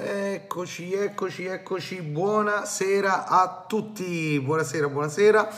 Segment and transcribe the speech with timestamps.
[0.00, 2.00] Eccoci, eccoci, eccoci.
[2.02, 4.38] Buonasera a tutti.
[4.38, 5.48] Buonasera, buonasera.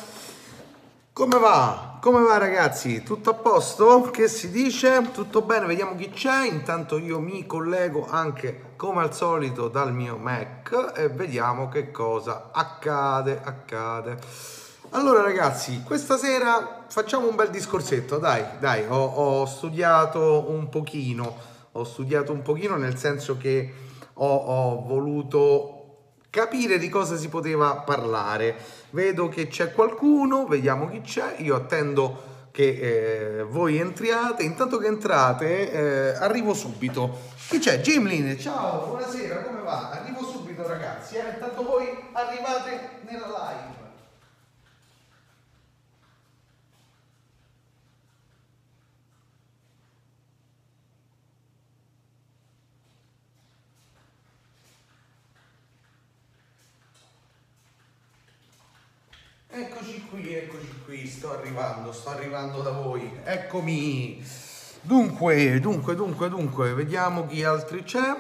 [1.12, 1.98] Come va?
[2.00, 3.02] Come va ragazzi?
[3.02, 4.08] Tutto a posto?
[4.10, 5.10] Che si dice?
[5.12, 5.66] Tutto bene?
[5.66, 6.46] Vediamo chi c'è.
[6.46, 12.48] Intanto io mi collego anche come al solito dal mio Mac e vediamo che cosa
[12.50, 14.16] accade, accade.
[14.92, 21.36] Allora ragazzi, questa sera facciamo un bel discorsetto, dai, dai, ho, ho studiato un pochino,
[21.72, 23.88] ho studiato un pochino nel senso che
[24.22, 25.76] ho, ho voluto
[26.30, 28.56] capire di cosa si poteva parlare.
[28.90, 34.86] Vedo che c'è qualcuno, vediamo chi c'è, io attendo che eh, voi entriate, intanto che
[34.86, 37.28] entrate eh, arrivo subito.
[37.48, 37.80] Chi c'è?
[37.80, 39.90] Gimlin, ciao, buonasera, come va?
[39.90, 41.32] Arrivo subito ragazzi, eh?
[41.34, 43.79] intanto voi arrivate nella live.
[59.52, 63.18] Eccoci qui, eccoci qui, sto arrivando, sto arrivando da voi.
[63.24, 64.24] Eccomi.
[64.80, 68.14] Dunque, dunque, dunque, dunque, vediamo chi altri c'è.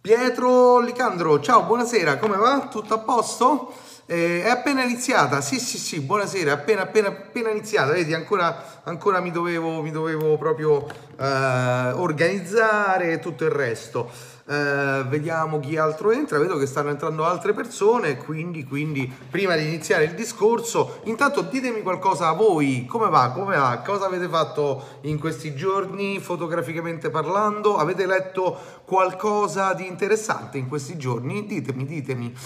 [0.00, 2.66] Pietro Licandro, ciao, buonasera, come va?
[2.68, 3.72] Tutto a posto?
[4.06, 9.20] Eh, è appena iniziata, sì, sì, sì, buonasera, appena, appena, appena iniziata, vedi, ancora, ancora
[9.20, 10.84] mi, dovevo, mi dovevo proprio
[11.16, 14.10] eh, organizzare tutto il resto.
[14.46, 19.64] Uh, vediamo chi altro entra, vedo che stanno entrando altre persone, quindi, quindi prima di
[19.64, 24.98] iniziare il discorso, intanto ditemi qualcosa a voi, come va, come va, cosa avete fatto
[25.02, 31.46] in questi giorni fotograficamente parlando, avete letto qualcosa di interessante in questi giorni?
[31.46, 32.36] Ditemi, ditemi.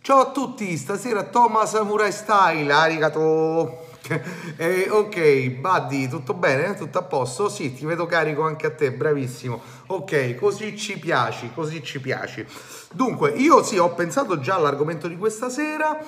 [0.00, 3.91] Ciao a tutti, stasera Thomas Samurai Style, arigato.
[4.56, 6.74] eh, ok, Buddy, tutto bene?
[6.74, 7.48] Tutto a posto?
[7.48, 9.60] Sì, ti vedo carico anche a te, bravissimo.
[9.88, 12.44] Ok, così ci piaci, così ci piaci.
[12.92, 15.98] Dunque, io sì, ho pensato già all'argomento di questa sera.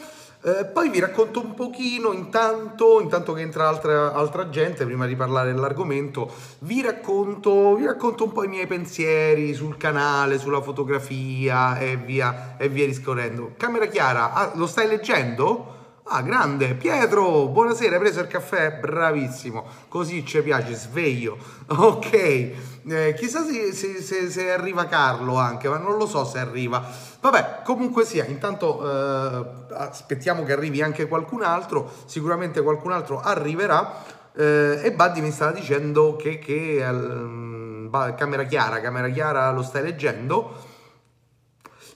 [0.47, 5.17] Eh, poi vi racconto un pochino, intanto, intanto che entra altra, altra gente, prima di
[5.17, 6.31] parlare dell'argomento,
[6.61, 12.59] vi racconto, vi racconto un po' i miei pensieri sul canale, sulla fotografia e via,
[12.59, 13.53] e via discorrendo.
[13.57, 15.84] Camera chiara, ah, lo stai leggendo?
[16.07, 18.73] Ah, grande, Pietro, buonasera, hai preso il caffè?
[18.79, 21.39] Bravissimo, così ci piace, sveglio.
[21.67, 26.39] Ok, eh, chissà se, se, se, se, arriva Carlo anche, ma non lo so se
[26.39, 26.85] arriva.
[27.21, 34.03] Vabbè, comunque sia, intanto eh, aspettiamo che arrivi anche qualcun altro, sicuramente qualcun altro arriverà.
[34.37, 39.83] Eh, e Buddy mi stava dicendo che, che eh, camera chiara, camera chiara lo stai
[39.83, 40.74] leggendo.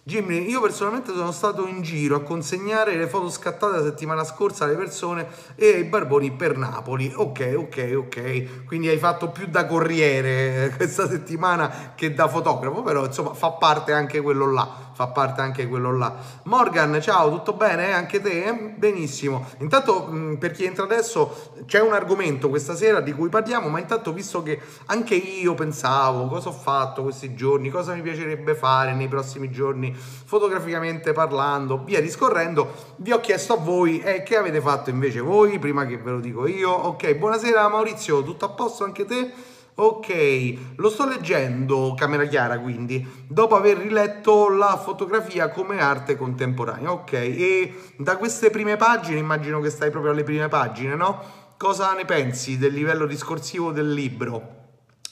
[0.03, 4.65] Jimmy, io personalmente sono stato in giro a consegnare le foto scattate la settimana scorsa
[4.65, 7.13] alle persone e ai barboni per Napoli.
[7.15, 8.65] Ok, ok, ok.
[8.65, 13.93] Quindi hai fatto più da corriere questa settimana che da fotografo, però insomma fa parte
[13.93, 16.13] anche quello là fa parte anche quello là.
[16.43, 17.93] Morgan, ciao, tutto bene?
[17.93, 18.75] Anche te?
[18.77, 19.47] Benissimo.
[19.59, 20.11] Intanto,
[20.41, 24.43] per chi entra adesso, c'è un argomento questa sera di cui parliamo, ma intanto, visto
[24.43, 29.53] che anche io pensavo cosa ho fatto questi giorni, cosa mi piacerebbe fare nei prossimi
[29.53, 35.21] giorni, fotograficamente parlando, via discorrendo, vi ho chiesto a voi eh, che avete fatto invece
[35.21, 36.73] voi, prima che ve lo dico io.
[36.73, 39.33] Ok, buonasera Maurizio, tutto a posto anche te?
[39.81, 46.91] Ok, lo sto leggendo, camera chiara quindi, dopo aver riletto la fotografia come arte contemporanea.
[46.91, 51.23] Ok, e da queste prime pagine, immagino che stai proprio alle prime pagine, no?
[51.57, 54.57] Cosa ne pensi del livello discorsivo del libro?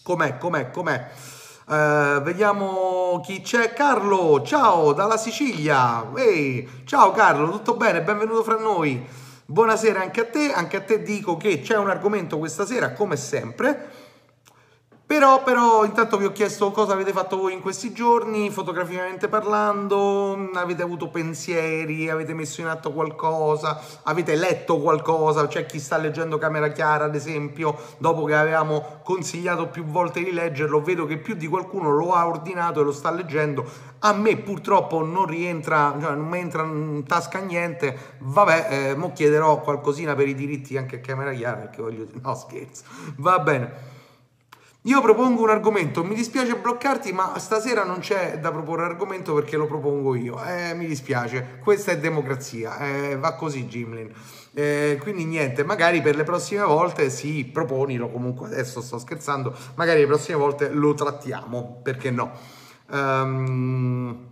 [0.03, 1.11] Com'è, com'è, com'è?
[1.67, 3.73] Uh, vediamo chi c'è.
[3.73, 6.11] Carlo, ciao, dalla Sicilia.
[6.17, 8.03] Ehi, ciao Carlo, tutto bene?
[8.03, 9.01] Benvenuto fra noi.
[9.45, 13.15] Buonasera anche a te, anche a te dico che c'è un argomento questa sera, come
[13.15, 14.06] sempre
[15.07, 20.51] però, però, intanto vi ho chiesto cosa avete fatto voi in questi giorni, fotograficamente parlando,
[20.55, 26.39] avete avuto pensieri, avete messo in atto qualcosa, avete letto qualcosa, c'è chi sta leggendo
[26.39, 31.37] Camera Chiara ad esempio, dopo che avevamo consigliato più volte di leggerlo, vedo che più
[31.37, 33.65] di qualcuno lo ha ordinato e lo sta leggendo,
[34.01, 39.13] a me purtroppo non rientra, cioè non mi entra in tasca niente, vabbè, eh, mo
[39.13, 42.09] chiederò qualcosina per i diritti anche a Camera Chiara, perché voglio...
[42.21, 42.83] no scherzo,
[43.19, 43.95] va bene.
[44.87, 49.57] Io propongo un argomento, mi dispiace bloccarti, ma stasera non c'è da proporre argomento perché
[49.57, 50.41] lo propongo io.
[50.45, 54.13] Eh, mi dispiace, questa è democrazia, eh, va così Gimlin.
[54.55, 59.99] Eh, quindi niente, magari per le prossime volte sì, proponilo comunque, adesso sto scherzando, magari
[59.99, 62.31] le prossime volte lo trattiamo, perché no?
[62.89, 64.29] Um,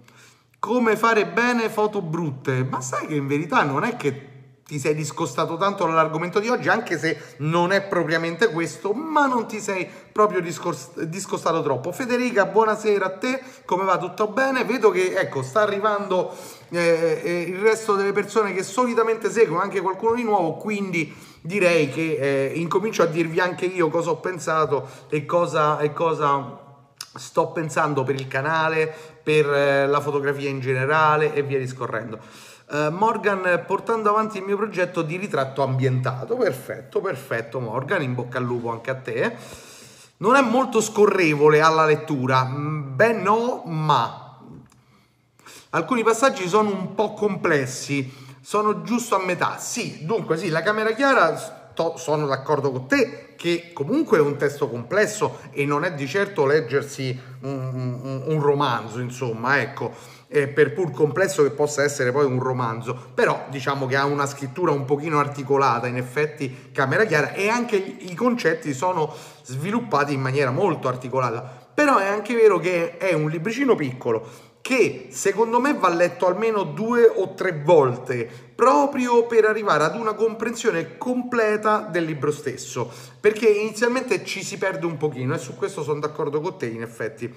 [0.60, 2.62] come fare bene foto brutte?
[2.62, 4.33] Ma sai che in verità non è che
[4.66, 9.46] ti sei discostato tanto dall'argomento di oggi, anche se non è propriamente questo, ma non
[9.46, 11.92] ti sei proprio discostato troppo.
[11.92, 13.98] Federica, buonasera a te, come va?
[13.98, 14.64] Tutto bene?
[14.64, 16.34] Vedo che ecco, sta arrivando
[16.70, 21.90] eh, eh, il resto delle persone che solitamente seguono, anche qualcuno di nuovo, quindi direi
[21.90, 26.58] che eh, incomincio a dirvi anche io cosa ho pensato e cosa, e cosa
[26.96, 32.18] sto pensando per il canale, per eh, la fotografia in generale e via discorrendo.
[32.66, 36.36] Uh, Morgan portando avanti il mio progetto di ritratto ambientato.
[36.36, 39.36] Perfetto, perfetto Morgan, in bocca al lupo anche a te.
[40.16, 44.38] Non è molto scorrevole alla lettura, mm, beh no, ma
[45.70, 49.58] alcuni passaggi sono un po' complessi, sono giusto a metà.
[49.58, 54.36] Sì, dunque sì, la camera chiara to, sono d'accordo con te che comunque è un
[54.36, 59.92] testo complesso e non è di certo leggersi un, un, un romanzo, insomma, ecco,
[60.34, 64.26] eh, per pur complesso che possa essere poi un romanzo, però diciamo che ha una
[64.26, 69.14] scrittura un pochino articolata, in effetti camera chiara e anche i concetti sono
[69.44, 71.68] sviluppati in maniera molto articolata.
[71.72, 76.64] Però è anche vero che è un libricino piccolo che secondo me va letto almeno
[76.64, 82.90] due o tre volte proprio per arrivare ad una comprensione completa del libro stesso
[83.20, 86.80] perché inizialmente ci si perde un pochino e su questo sono d'accordo con te in
[86.80, 87.30] effetti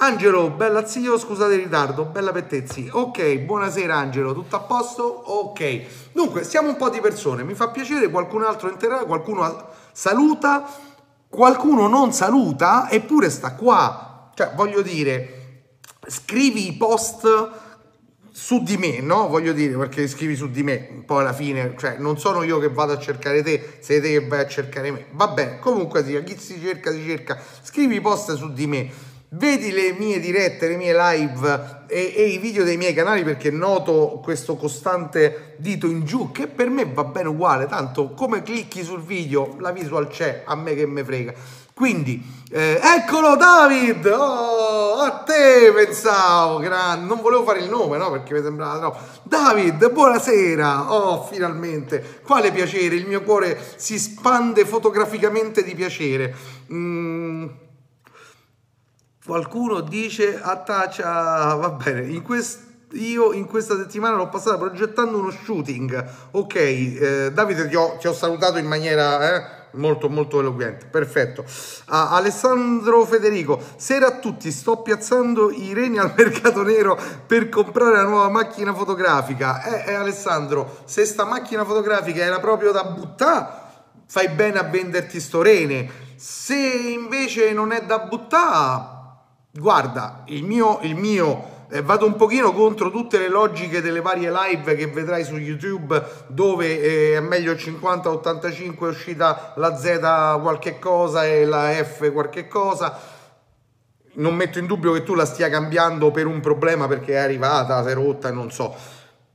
[0.00, 2.88] Angelo, bella zio, scusate il ritardo, bella Pettezzi.
[2.88, 5.02] Ok, buonasera Angelo, tutto a posto?
[5.02, 6.12] Ok.
[6.12, 10.68] Dunque, siamo un po' di persone, mi fa piacere, qualcun altro entrerà, qualcuno saluta,
[11.28, 14.30] qualcuno non saluta, eppure sta qua.
[14.34, 15.72] Cioè, voglio dire,
[16.06, 17.50] scrivi i post
[18.30, 19.26] su di me, no?
[19.26, 22.68] Voglio dire, perché scrivi su di me, poi alla fine, cioè, non sono io che
[22.68, 25.06] vado a cercare te, sei te che vai a cercare me.
[25.10, 27.36] Va bene, comunque sia, chi si cerca, si cerca.
[27.62, 29.06] Scrivi i post su di me.
[29.30, 33.50] Vedi le mie dirette, le mie live e, e, i video dei miei canali perché
[33.50, 38.82] noto questo costante dito in giù che per me va bene uguale, tanto come clicchi
[38.82, 41.34] sul video la visual c'è, a me che me frega.
[41.74, 42.20] Quindi,
[42.50, 44.06] eh, eccolo David!
[44.06, 47.06] Oh, a te pensavo, grande.
[47.06, 48.10] Non volevo fare il nome, no?
[48.10, 48.98] Perché mi sembrava troppo.
[49.24, 50.90] David, buonasera!
[50.90, 52.20] Oh, finalmente!
[52.24, 52.94] Quale piacere!
[52.94, 56.34] Il mio cuore si spande fotograficamente di piacere.
[56.72, 57.46] Mm.
[59.28, 65.30] Qualcuno dice attaccia, va bene, in questo io in questa settimana l'ho passata progettando uno
[65.30, 66.12] shooting.
[66.30, 71.44] Ok, eh, Davide ti ho, ti ho, salutato in maniera eh, molto molto eloquente, perfetto.
[71.88, 77.96] Ah, Alessandro Federico, sera a tutti, sto piazzando i reni al mercato nero per comprare
[77.96, 79.62] la nuova macchina fotografica.
[79.62, 83.46] Eh, eh Alessandro, se sta macchina fotografica era proprio da buttare,
[84.06, 86.06] fai bene a venderti sto rene.
[86.16, 88.96] Se invece non è da buttare,
[89.52, 94.30] guarda, il mio, il mio eh, vado un pochino contro tutte le logiche delle varie
[94.30, 100.40] live che vedrai su YouTube dove eh, è meglio il 50-85 è uscita la Z
[100.40, 103.16] qualche cosa e la F qualche cosa.
[104.14, 107.82] Non metto in dubbio che tu la stia cambiando per un problema perché è arrivata,
[107.84, 108.74] si è rotta non so.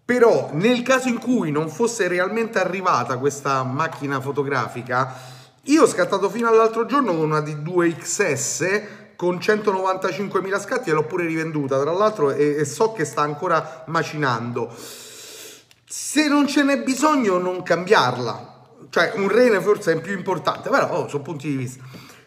[0.03, 6.29] Però nel caso in cui non fosse realmente arrivata questa macchina fotografica io ho scattato
[6.29, 12.31] fino all'altro giorno con una D2XS con 195.000 scatti e l'ho pure rivenduta tra l'altro
[12.31, 14.73] e, e, so che sta ancora macinando.
[15.85, 18.51] Se non ce n'è bisogno non cambiarla.
[18.89, 21.83] Cioè un rene forse è più importante però oh, sono punti di vista.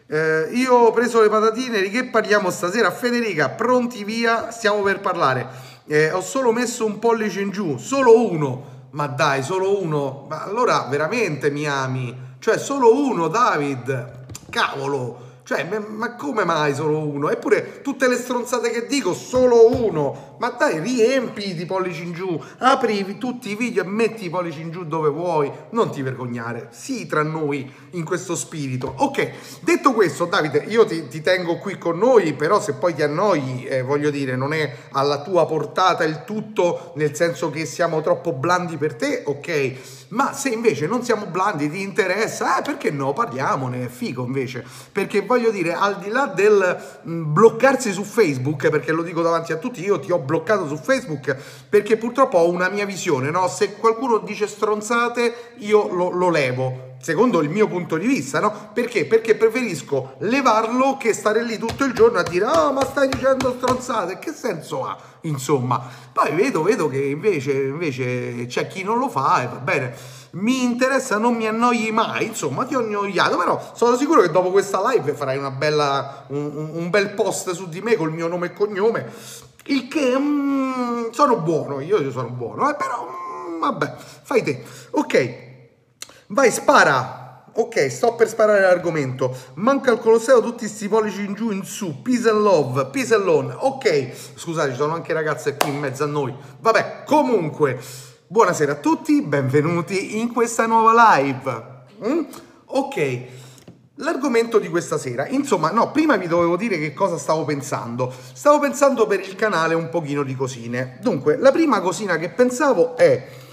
[0.09, 2.91] Eh, io ho preso le patatine di che parliamo stasera?
[2.91, 5.47] Federica pronti via stiamo per parlare.
[5.85, 8.75] Eh, ho solo messo un pollice in giù solo uno.
[8.91, 10.25] Ma dai solo uno?
[10.29, 12.15] Ma allora veramente mi ami?
[12.39, 14.25] Cioè solo uno David?
[14.49, 17.29] Cavolo cioè, ma come mai solo uno?
[17.29, 20.35] Eppure tutte le stronzate che dico, solo uno.
[20.39, 24.59] Ma dai, riempi di pollici in giù, apri tutti i video e metti i pollici
[24.59, 25.49] in giù dove vuoi.
[25.69, 26.67] Non ti vergognare.
[26.71, 28.93] Sii tra noi in questo spirito.
[28.97, 33.03] Ok, detto questo, Davide, io ti, ti tengo qui con noi, però se poi ti
[33.03, 38.01] annoi, eh, voglio dire, non è alla tua portata il tutto, nel senso che siamo
[38.01, 40.06] troppo blandi per te, ok?
[40.09, 43.13] Ma se invece non siamo blandi, ti interessa, eh, perché no?
[43.13, 44.63] Parliamone, è figo invece.
[44.91, 49.51] Perché voglio dire, al di là del mm, bloccarsi su Facebook, perché lo dico davanti
[49.51, 51.35] a tutti, io ti ho bloccato su Facebook
[51.69, 53.47] perché purtroppo ho una mia visione, no?
[53.47, 58.71] Se qualcuno dice stronzate, io lo, lo levo secondo il mio punto di vista, no?
[58.73, 59.05] Perché?
[59.05, 63.07] Perché preferisco levarlo che stare lì tutto il giorno a dire "Ah, oh, ma stai
[63.07, 64.19] dicendo stronzate".
[64.19, 64.97] Che senso ha?
[65.21, 69.95] Insomma, poi vedo, vedo che invece, invece c'è chi non lo fa e va bene.
[70.31, 74.51] Mi interessa, non mi annoi mai, insomma, ti ho annoiato, però sono sicuro che dopo
[74.51, 78.47] questa live farai una bella, un, un bel post su di me col mio nome
[78.47, 79.09] e cognome,
[79.67, 84.61] il che mm, sono buono, io, io sono buono, eh, però mm, vabbè, fai te.
[84.91, 85.46] Ok,
[86.27, 87.25] vai, spara.
[87.59, 89.35] Ok, sto per sparare l'argomento.
[89.55, 92.03] Manca il Colosseo, tutti sti pollici in giù, in su.
[92.03, 93.51] Peace and love, peace and alone.
[93.57, 96.31] Ok, scusate, ci sono anche ragazze qui in mezzo a noi.
[96.59, 97.79] Vabbè, comunque,
[98.27, 101.65] buonasera a tutti, benvenuti in questa nuova live.
[102.07, 102.23] Mm?
[102.65, 103.21] Ok,
[103.95, 105.25] l'argomento di questa sera.
[105.27, 108.13] Insomma, no, prima vi dovevo dire che cosa stavo pensando.
[108.33, 110.99] Stavo pensando per il canale un pochino di cosine.
[111.01, 113.45] Dunque, la prima cosina che pensavo è...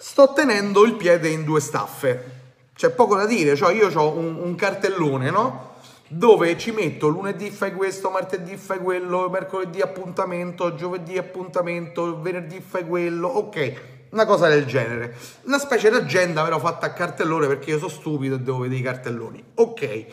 [0.00, 2.36] Sto tenendo il piede in due staffe
[2.78, 5.72] c'è poco da dire, cioè io ho un, un cartellone, no?
[6.06, 12.86] Dove ci metto lunedì fai questo, martedì fai quello, mercoledì appuntamento, giovedì appuntamento, venerdì fai
[12.86, 15.16] quello, ok, una cosa del genere.
[15.46, 18.78] Una specie di agenda però fatta a cartellone perché io sono stupido e devo vedere
[18.78, 19.44] i cartelloni.
[19.54, 20.06] Ok,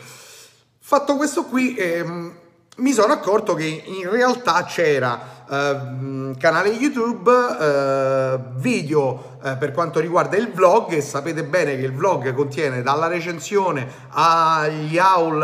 [0.79, 2.35] fatto questo qui ehm,
[2.77, 9.99] mi sono accorto che in realtà c'era Uh, canale YouTube, uh, video uh, per quanto
[9.99, 15.41] riguarda il vlog e sapete bene che il vlog contiene dalla recensione agli haul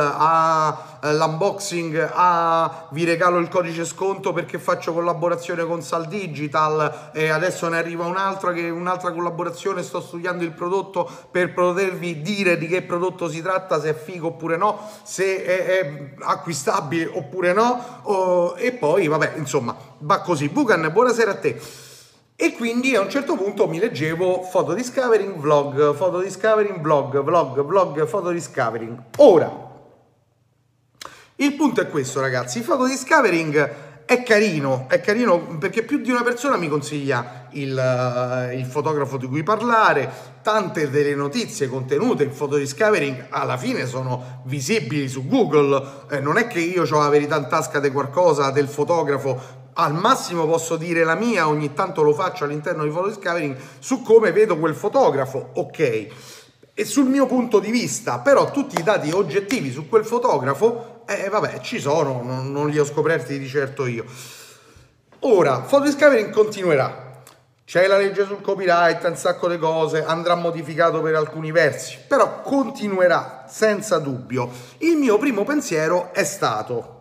[1.04, 7.68] all'unboxing a vi regalo il codice sconto perché faccio collaborazione con Sal Digital e adesso
[7.68, 12.82] ne arriva un'altra che un'altra collaborazione sto studiando il prodotto per potervi dire di che
[12.82, 18.56] prodotto si tratta se è figo oppure no se è, è acquistabile oppure no oh,
[18.58, 20.50] e poi vabbè insomma va così.
[20.50, 21.90] Bugan, buonasera a te.
[22.44, 27.62] E quindi a un certo punto mi leggevo foto discovering, vlog, foto discovering, vlog, vlog,
[27.64, 29.00] vlog, foto discovering.
[29.18, 29.70] Ora,
[31.36, 36.10] il punto è questo ragazzi, il foto discovering è carino, è carino perché più di
[36.10, 42.24] una persona mi consiglia il, uh, il, fotografo di cui parlare, tante delle notizie contenute
[42.24, 47.00] in foto discovering alla fine sono visibili su Google, eh, non è che io ho
[47.00, 51.74] la verità in tasca di qualcosa del fotografo al massimo posso dire la mia, ogni
[51.74, 56.08] tanto lo faccio all'interno di Photo Discovering su come vedo quel fotografo, ok.
[56.74, 61.30] E sul mio punto di vista, però tutti i dati oggettivi su quel fotografo, eh
[61.30, 64.06] vabbè, ci sono, non, non li ho scoperti di certo io.
[65.20, 67.10] Ora, Photo Discovering continuerà.
[67.64, 72.42] C'è la legge sul copyright, un sacco di cose, andrà modificato per alcuni versi, però
[72.42, 74.50] continuerà senza dubbio.
[74.80, 77.00] Il mio primo pensiero è stato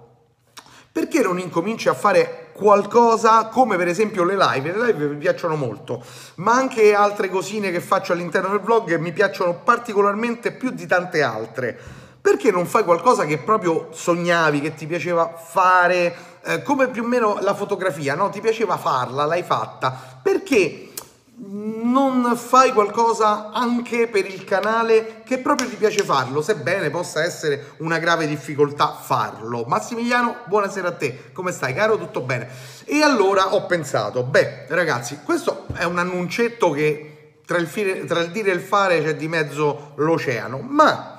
[0.93, 4.73] perché non incominci a fare qualcosa come per esempio le live?
[4.73, 6.05] Le live mi piacciono molto,
[6.37, 11.23] ma anche altre cosine che faccio all'interno del vlog mi piacciono particolarmente più di tante
[11.23, 11.76] altre.
[12.21, 16.14] Perché non fai qualcosa che proprio sognavi, che ti piaceva fare,
[16.45, 18.29] eh, come più o meno la fotografia, no?
[18.29, 19.99] Ti piaceva farla, l'hai fatta.
[20.23, 20.90] Perché
[21.43, 27.73] non fai qualcosa anche per il canale che proprio ti piace farlo, sebbene possa essere
[27.79, 29.65] una grave difficoltà farlo.
[29.67, 31.97] Massimiliano, buonasera a te, come stai caro?
[31.97, 32.49] Tutto bene?
[32.85, 38.21] E allora ho pensato, beh ragazzi, questo è un annuncetto che tra il, fine, tra
[38.21, 41.19] il dire e il fare c'è di mezzo l'oceano, ma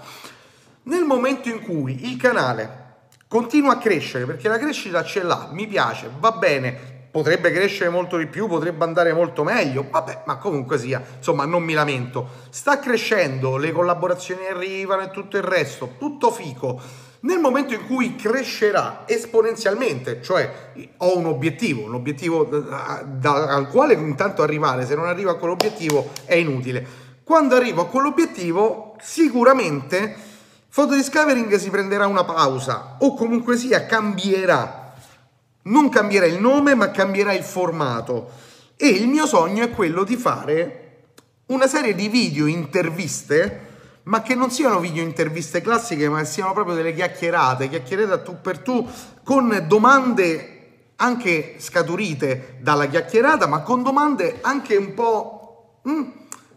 [0.83, 2.79] nel momento in cui il canale
[3.27, 8.17] continua a crescere, perché la crescita ce l'ha, mi piace, va bene, potrebbe crescere molto
[8.17, 12.27] di più, potrebbe andare molto meglio, vabbè, ma comunque sia, insomma, non mi lamento.
[12.49, 16.79] Sta crescendo, le collaborazioni arrivano e tutto il resto, tutto fico.
[17.23, 23.67] Nel momento in cui crescerà esponenzialmente, cioè ho un obiettivo, un obiettivo da, da, al
[23.67, 26.83] quale intanto arrivare, se non arrivo a quell'obiettivo è inutile.
[27.23, 30.15] Quando arrivo a quell'obiettivo, sicuramente
[30.73, 34.80] Photodiscovering si prenderà una pausa o comunque sia cambierà
[35.63, 38.31] non cambierà il nome, ma cambierà il formato.
[38.75, 40.77] E il mio sogno è quello di fare
[41.47, 43.69] una serie di video interviste,
[44.03, 48.39] ma che non siano video interviste classiche, ma siano proprio delle chiacchierate, chiacchierate a tu
[48.41, 48.87] per tu,
[49.23, 50.59] con domande
[50.95, 56.01] anche scaturite dalla chiacchierata, ma con domande anche un po' mm,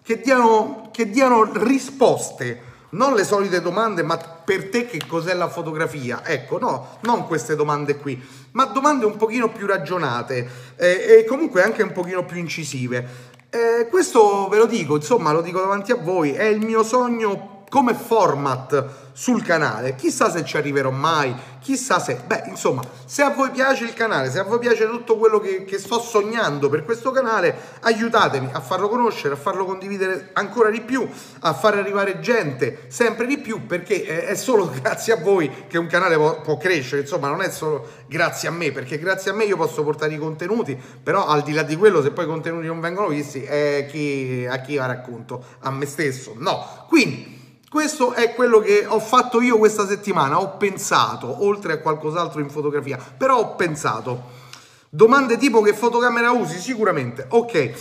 [0.02, 5.48] che, diano, che diano risposte non le solite domande, ma per te che cos'è la
[5.48, 6.24] fotografia?
[6.24, 8.20] Ecco, no, non queste domande qui,
[8.52, 13.32] ma domande un pochino più ragionate eh, e comunque anche un pochino più incisive.
[13.50, 17.53] Eh, questo ve lo dico, insomma, lo dico davanti a voi, è il mio sogno
[17.68, 19.94] come format sul canale.
[19.94, 22.21] Chissà se ci arriverò mai, chissà se...
[22.26, 25.64] Beh, insomma, se a voi piace il canale, se a voi piace tutto quello che,
[25.64, 30.80] che sto sognando per questo canale, aiutatemi a farlo conoscere, a farlo condividere ancora di
[30.80, 31.09] più,
[31.40, 35.87] a far arrivare gente sempre di più, perché è solo grazie a voi che un
[35.87, 39.44] canale può, può crescere, insomma, non è solo grazie a me, perché grazie a me
[39.44, 42.66] io posso portare i contenuti, però al di là di quello, se poi i contenuti
[42.66, 45.44] non vengono visti, è chi, a chi va racconto?
[45.61, 46.35] A me stesso?
[46.37, 46.85] No.
[46.88, 47.33] Quindi
[47.74, 52.48] questo è quello che ho fatto io questa settimana, ho pensato, oltre a qualcos'altro in
[52.48, 54.42] fotografia, però ho pensato,
[54.88, 56.60] Domande tipo che fotocamera usi?
[56.60, 57.26] Sicuramente.
[57.30, 57.74] Ok, eh,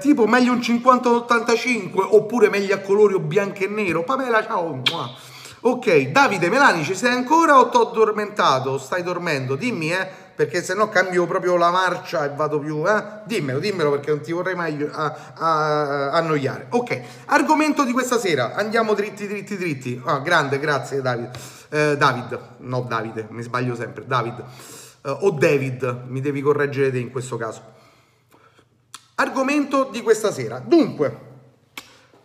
[0.00, 4.02] tipo meglio un 50-85 oppure meglio a colori o bianco e nero?
[4.02, 4.82] Pamela, ciao.
[5.60, 8.76] Ok, Davide Melani, ci sei ancora o t'ho addormentato?
[8.76, 9.54] Stai dormendo?
[9.54, 13.22] Dimmi, eh, perché se no cambio proprio la marcia e vado più, eh?
[13.24, 16.68] Dimmelo, dimmelo perché non ti vorrei mai a, a, annoiare.
[16.70, 20.00] Ok, argomento di questa sera, andiamo dritti, dritti, dritti.
[20.04, 21.32] Ah, grande, grazie Davide.
[21.70, 24.38] Eh, David, no Davide, mi sbaglio sempre, David
[25.02, 27.74] uh, o David, mi devi correggere te in questo caso.
[29.16, 30.62] Argomento di questa sera.
[30.64, 31.27] Dunque,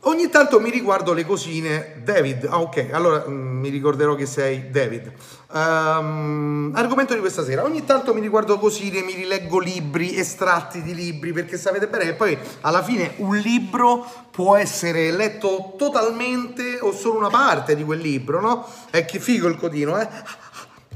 [0.04, 2.02] ogni tanto mi riguardo le cosine.
[2.04, 5.12] David, ah, ok, allora mm, mi ricorderò che sei David.
[5.52, 7.64] Um, argomento di questa sera.
[7.64, 12.14] Ogni tanto mi riguardo cosine, mi rileggo libri, estratti di libri, perché sapete bene che
[12.14, 18.00] poi alla fine un libro può essere letto totalmente o solo una parte di quel
[18.00, 18.68] libro, no?
[18.92, 20.08] E che figo il codino, eh?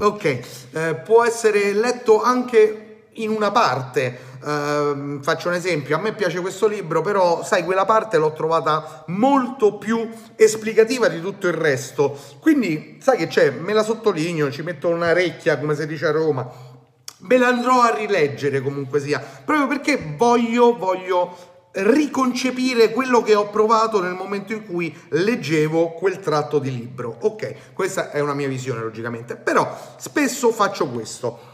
[0.00, 2.87] Ok, eh, può essere letto anche
[3.22, 4.26] in una parte.
[4.40, 9.04] Uh, faccio un esempio, a me piace questo libro, però sai, quella parte l'ho trovata
[9.08, 12.16] molto più esplicativa di tutto il resto.
[12.40, 16.12] Quindi, sai che c'è, me la sottolineo, ci metto una recchia, come si dice a
[16.12, 16.48] Roma.
[17.20, 21.36] Me la andrò a rileggere comunque sia, proprio perché voglio, voglio
[21.72, 27.16] riconcepire quello che ho provato nel momento in cui leggevo quel tratto di libro.
[27.20, 31.47] Ok, questa è una mia visione logicamente, però spesso faccio questo.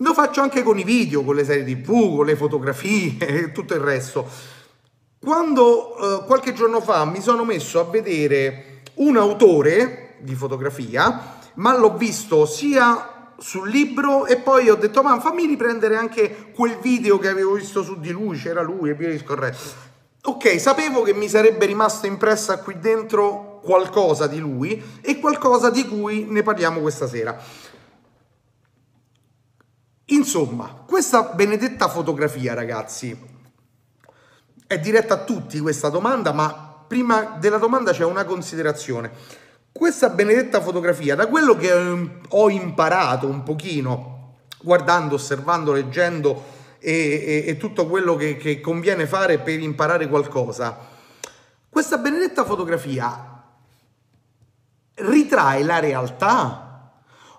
[0.00, 3.74] Lo faccio anche con i video, con le serie tv, con le fotografie e tutto
[3.74, 4.28] il resto.
[5.20, 11.76] Quando eh, qualche giorno fa mi sono messo a vedere un autore di fotografia, ma
[11.76, 17.18] l'ho visto sia sul libro e poi ho detto ma fammi riprendere anche quel video
[17.18, 19.56] che avevo visto su di lui, c'era lui e via discorrendo.
[20.22, 25.86] Ok, sapevo che mi sarebbe rimasta impressa qui dentro qualcosa di lui e qualcosa di
[25.86, 27.36] cui ne parliamo questa sera.
[30.10, 33.16] Insomma, questa benedetta fotografia, ragazzi,
[34.66, 39.38] è diretta a tutti questa domanda, ma prima della domanda c'è una considerazione
[39.78, 41.72] questa benedetta fotografia, da quello che
[42.28, 46.44] ho imparato un pochino, guardando, osservando, leggendo
[46.80, 50.76] e, e, e tutto quello che, che conviene fare per imparare qualcosa,
[51.68, 53.40] questa benedetta fotografia
[54.94, 56.92] ritrae la realtà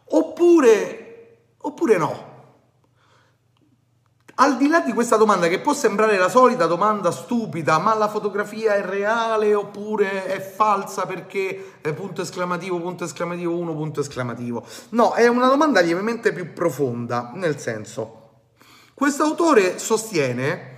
[0.05, 2.28] oppure, oppure no?
[4.41, 8.07] Al di là di questa domanda, che può sembrare la solita domanda stupida, ma la
[8.07, 14.65] fotografia è reale oppure è falsa perché è punto esclamativo, punto esclamativo, uno punto esclamativo?
[14.91, 18.29] No, è una domanda lievemente più profonda, nel senso,
[18.93, 20.77] questo autore sostiene,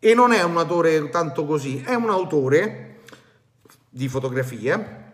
[0.00, 3.02] e non è un autore tanto così, è un autore
[3.88, 5.12] di fotografie,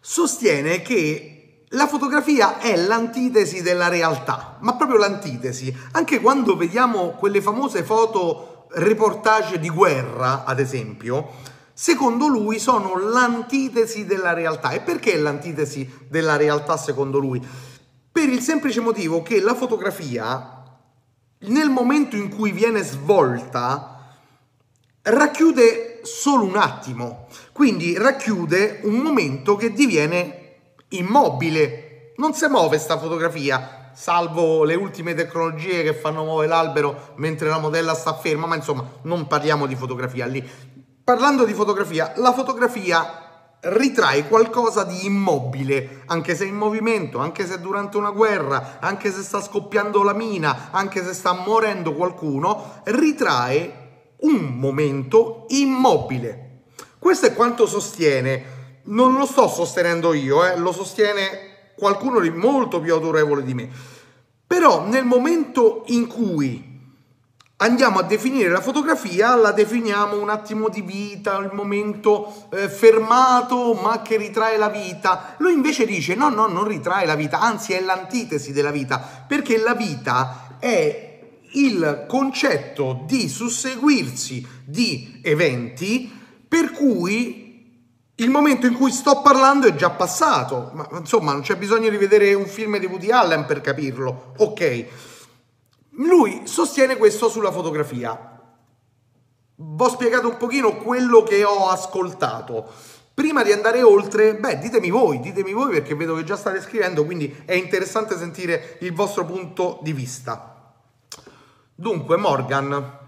[0.00, 1.33] sostiene che
[1.74, 5.74] la fotografia è l'antitesi della realtà, ma proprio l'antitesi.
[5.92, 11.30] Anche quando vediamo quelle famose foto reportage di guerra, ad esempio,
[11.72, 14.70] secondo lui sono l'antitesi della realtà.
[14.70, 17.44] E perché l'antitesi della realtà secondo lui?
[18.10, 20.62] Per il semplice motivo che la fotografia,
[21.40, 24.12] nel momento in cui viene svolta,
[25.02, 27.26] racchiude solo un attimo.
[27.52, 30.43] Quindi racchiude un momento che diviene
[30.98, 37.48] immobile, non si muove sta fotografia, salvo le ultime tecnologie che fanno muovere l'albero mentre
[37.48, 40.46] la modella sta ferma, ma insomma non parliamo di fotografia lì.
[41.02, 43.24] Parlando di fotografia, la fotografia
[43.60, 49.22] ritrae qualcosa di immobile, anche se in movimento, anche se durante una guerra, anche se
[49.22, 56.62] sta scoppiando la mina, anche se sta morendo qualcuno, ritrae un momento immobile.
[56.98, 58.53] Questo è quanto sostiene
[58.84, 63.68] non lo sto sostenendo io, eh, lo sostiene qualcuno di molto più autorevole di me.
[64.46, 66.72] Però nel momento in cui
[67.56, 73.74] andiamo a definire la fotografia, la definiamo un attimo di vita, il momento eh, fermato
[73.74, 75.34] ma che ritrae la vita.
[75.38, 79.58] Lui invece dice no, no, non ritrae la vita, anzi è l'antitesi della vita, perché
[79.58, 81.12] la vita è
[81.52, 86.10] il concetto di susseguirsi di eventi
[86.46, 87.43] per cui
[88.16, 91.96] il momento in cui sto parlando è già passato, ma insomma non c'è bisogno di
[91.96, 94.86] vedere un film di Woody Allen per capirlo, ok.
[95.96, 98.40] Lui sostiene questo sulla fotografia.
[99.56, 102.70] Vi ho spiegato un pochino quello che ho ascoltato.
[103.14, 107.04] Prima di andare oltre, beh, ditemi voi, ditemi voi perché vedo che già state scrivendo,
[107.04, 110.72] quindi è interessante sentire il vostro punto di vista.
[111.74, 113.03] Dunque, Morgan,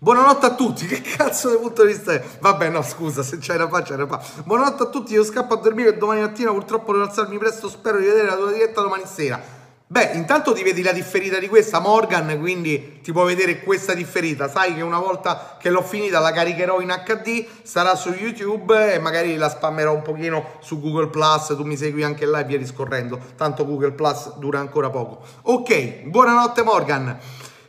[0.00, 2.22] Buonanotte a tutti, che cazzo di punto di vista è?
[2.38, 4.22] Vabbè, no, scusa, se c'è da fa, c'è da fa.
[4.44, 8.06] Buonanotte a tutti, io scappo a dormire domani mattina purtroppo devo alzarmi presto, spero di
[8.06, 9.56] vedere la tua diretta domani sera.
[9.90, 14.48] Beh, intanto ti vedi la differita di questa Morgan, quindi ti puoi vedere questa differita.
[14.48, 19.00] Sai che una volta che l'ho finita la caricherò in HD, sarà su YouTube e
[19.00, 21.46] magari la spammerò un pochino su Google Plus.
[21.56, 23.18] Tu mi segui anche là e via discorrendo.
[23.34, 25.22] Tanto Google Plus dura ancora poco.
[25.42, 27.18] Ok, buonanotte Morgan.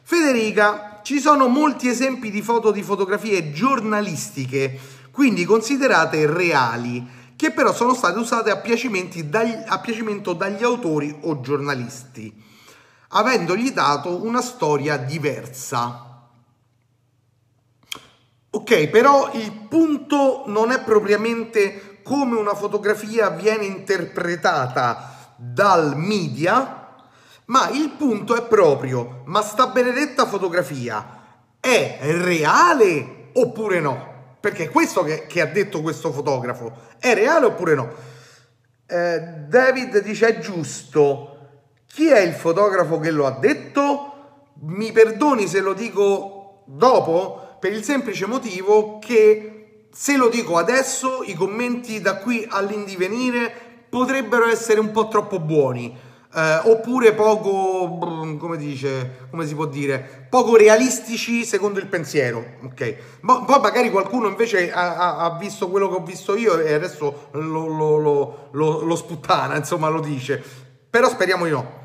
[0.03, 4.79] Federica, ci sono molti esempi di foto di fotografie giornalistiche,
[5.11, 8.61] quindi considerate reali che però sono state usate a,
[9.23, 12.33] dagli, a piacimento dagli autori o giornalisti,
[13.09, 16.27] avendogli dato una storia diversa.
[18.49, 26.78] Ok, però il punto non è propriamente come una fotografia viene interpretata dal media,
[27.49, 31.17] ma il punto è proprio, ma sta benedetta fotografia
[31.59, 34.37] è reale oppure no?
[34.39, 36.71] Perché è questo che, che ha detto questo fotografo.
[36.97, 37.93] È reale oppure no?
[38.87, 41.25] Eh, David dice è giusto.
[41.85, 44.13] Chi è il fotografo che lo ha detto?
[44.61, 51.23] Mi perdoni se lo dico dopo, per il semplice motivo che se lo dico adesso
[51.23, 53.51] i commenti da qui all'indivenire
[53.89, 60.27] potrebbero essere un po' troppo buoni eh, oppure poco, come dice, come si può dire,
[60.29, 63.19] poco realistici secondo il pensiero, ok?
[63.21, 67.29] Ma, poi magari qualcuno invece ha, ha, visto quello che ho visto io e adesso
[67.31, 70.43] lo, lo, lo, lo, sputtana, insomma lo dice,
[70.89, 71.77] però speriamo di no.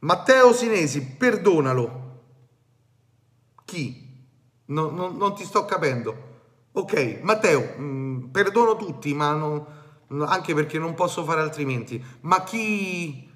[0.00, 2.04] Matteo Sinesi, perdonalo.
[3.64, 4.04] Chi?
[4.66, 6.24] No, no, non ti sto capendo.
[6.72, 9.64] Ok, Matteo, mh, mm, perdono tutti, ma non,
[10.26, 12.02] anche perché non posso fare altrimenti.
[12.20, 13.28] Ma chi,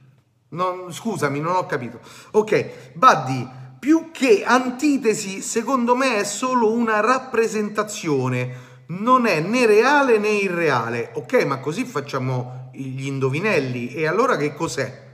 [0.50, 2.00] non, scusami, non ho capito.
[2.32, 8.68] Ok, Buddy, più che antitesi, secondo me è solo una rappresentazione.
[8.88, 11.12] Non è né reale né irreale.
[11.14, 13.94] Ok, ma così facciamo gli indovinelli.
[13.94, 15.08] E allora che cos'è?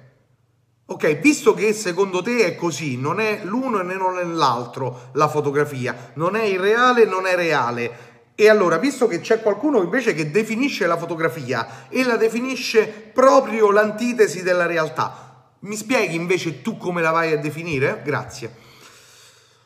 [0.88, 5.26] Ok, visto che secondo te è così, non è l'uno né non è l'altro la
[5.26, 8.14] fotografia, non è irreale, non è reale.
[8.36, 13.72] E allora, visto che c'è qualcuno invece che definisce la fotografia e la definisce proprio
[13.72, 15.25] l'antitesi della realtà,
[15.60, 18.02] mi spieghi invece tu come la vai a definire?
[18.04, 18.64] Grazie.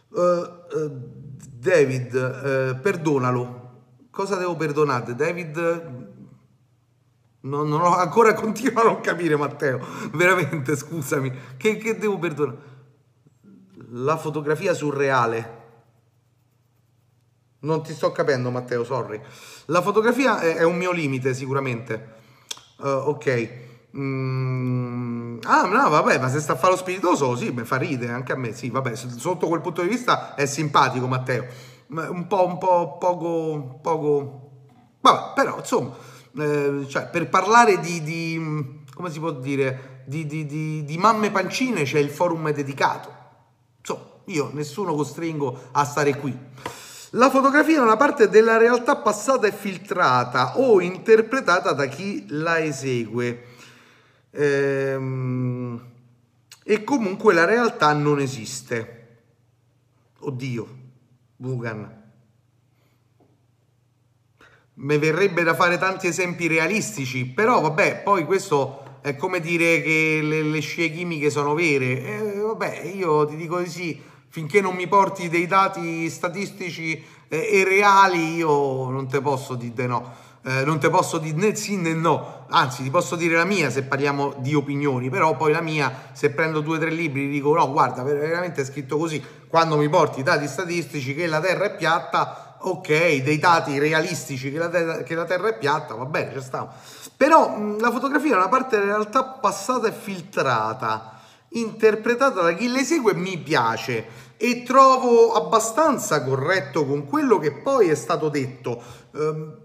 [0.09, 0.91] Uh, uh,
[1.53, 3.59] David, uh, perdonalo.
[4.11, 5.15] Cosa devo perdonare?
[5.15, 5.57] David,
[7.41, 11.33] non, non ho, ancora continuo a non capire Matteo, veramente scusami.
[11.57, 12.69] Che, che devo perdonare?
[13.93, 15.59] La fotografia surreale.
[17.63, 19.21] Non ti sto capendo Matteo, sorry.
[19.67, 22.15] La fotografia è, è un mio limite sicuramente.
[22.79, 23.69] ok.
[23.97, 28.13] Mm, ah, no, vabbè, ma se sta a fare lo spiritoso, sì, mi fa ridere
[28.13, 28.53] anche a me.
[28.53, 31.47] Sì, vabbè, sotto quel punto di vista è simpatico, Matteo.
[31.89, 34.51] Un po', un po' poco, poco.
[35.01, 35.95] Vabbè, però, insomma,
[36.39, 41.83] eh, cioè, per parlare di, di, come si può dire, di, di, di mamme pancine
[41.83, 43.13] c'è il forum dedicato.
[43.79, 46.37] Insomma, io nessuno costringo a stare qui.
[47.15, 52.61] La fotografia è una parte della realtà passata e filtrata o interpretata da chi la
[52.61, 53.50] esegue.
[54.33, 55.89] Ehm,
[56.63, 58.99] e comunque la realtà non esiste.
[60.21, 60.69] Oddio,
[61.37, 61.99] Vugan.
[64.75, 70.21] Mi verrebbe da fare tanti esempi realistici, però vabbè, poi questo è come dire che
[70.23, 72.03] le, le scie chimiche sono vere.
[72.03, 77.49] Eh, vabbè, io ti dico di sì, finché non mi porti dei dati statistici eh,
[77.51, 81.77] e reali, io non te posso dire no eh, non ti posso dire né sì
[81.77, 85.61] né no, anzi ti posso dire la mia se parliamo di opinioni, però poi la
[85.61, 89.77] mia se prendo due o tre libri dico no guarda veramente è scritto così, quando
[89.77, 94.59] mi porti i dati statistici che la Terra è piatta, ok, dei dati realistici che
[94.59, 96.71] la, terra, che la terra è piatta, va bene, ci stiamo.
[97.17, 102.71] Però mh, la fotografia è una parte della realtà passata e filtrata, interpretata da chi
[102.71, 108.83] le segue mi piace e trovo abbastanza corretto con quello che poi è stato detto.
[109.13, 109.60] Um,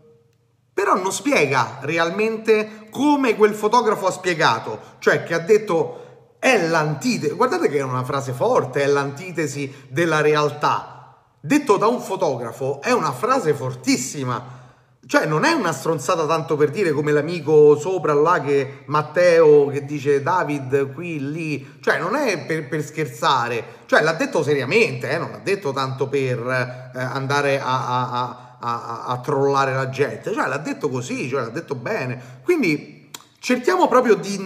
[0.75, 7.33] però non spiega realmente come quel fotografo ha spiegato, cioè che ha detto è l'antitesi,
[7.33, 11.15] guardate che è una frase forte, è l'antitesi della realtà.
[11.39, 14.63] Detto da un fotografo è una frase fortissima.
[15.07, 19.85] Cioè non è una stronzata tanto per dire come l'amico sopra là che Matteo che
[19.85, 25.17] dice David qui, lì, cioè non è per, per scherzare, cioè l'ha detto seriamente, eh?
[25.19, 30.33] non l'ha detto tanto per eh, andare a, a, a a, a, trollare la gente,
[30.33, 32.39] cioè l'ha detto così, cioè l'ha detto bene.
[32.43, 34.37] Quindi cerchiamo proprio di,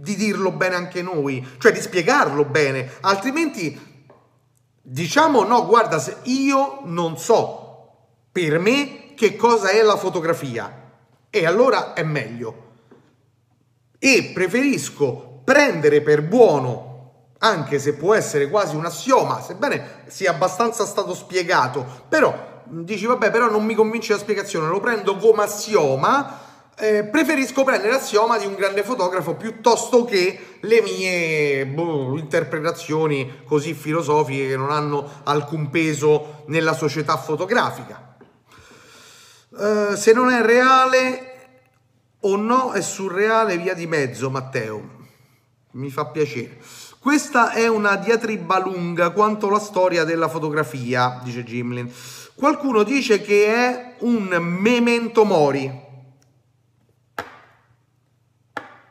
[0.00, 3.88] di dirlo bene anche noi, cioè di spiegarlo bene, altrimenti
[4.82, 7.88] diciamo no, guarda, se io non so
[8.32, 10.92] per me che cosa è la fotografia
[11.30, 12.68] e allora è meglio.
[13.98, 16.88] E preferisco prendere per buono
[17.38, 23.30] anche se può essere quasi un assioma, sebbene sia abbastanza stato spiegato, però dici vabbè,
[23.30, 28.46] però non mi convince la spiegazione, lo prendo come assioma, eh, preferisco prendere l'assioma di
[28.46, 35.68] un grande fotografo piuttosto che le mie boh, interpretazioni così filosofiche che non hanno alcun
[35.68, 38.16] peso nella società fotografica.
[39.58, 41.26] Eh, se non è reale
[42.20, 44.98] o no, è surreale via di mezzo, Matteo.
[45.72, 46.58] Mi fa piacere.
[47.00, 51.90] Questa è una diatriba lunga quanto la storia della fotografia, dice Gimlin.
[52.34, 55.88] Qualcuno dice che è un memento mori.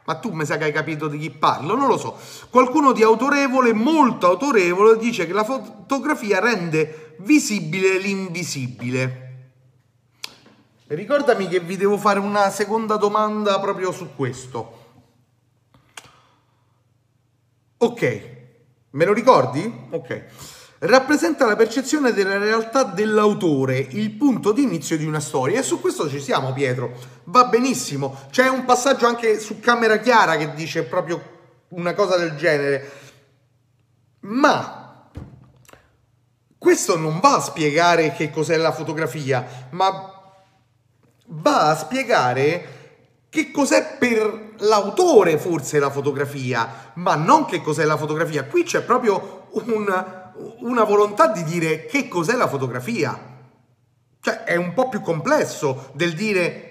[0.05, 1.75] Ma tu mi sa che hai capito di chi parlo?
[1.75, 2.17] Non lo so.
[2.49, 9.51] Qualcuno di autorevole, molto autorevole, dice che la fotografia rende visibile l'invisibile.
[10.87, 14.78] Ricordami che vi devo fare una seconda domanda proprio su questo.
[17.81, 18.21] Ok,
[18.91, 19.87] me lo ricordi?
[19.91, 20.25] Ok.
[20.79, 25.59] Rappresenta la percezione della realtà dell'autore, il punto di inizio di una storia.
[25.59, 26.91] E su questo ci siamo, Pietro.
[27.25, 28.27] Va benissimo.
[28.31, 31.21] C'è un passaggio anche su Camera Chiara che dice proprio
[31.69, 32.91] una cosa del genere.
[34.21, 35.09] Ma
[36.57, 40.33] questo non va a spiegare che cos'è la fotografia, ma
[41.27, 42.77] va a spiegare
[43.29, 48.45] che cos'è per l'autore forse la fotografia, ma non che cos'è la fotografia.
[48.45, 53.27] Qui c'è proprio una, una volontà di dire che cos'è la fotografia.
[54.21, 56.69] Cioè è un po' più complesso del dire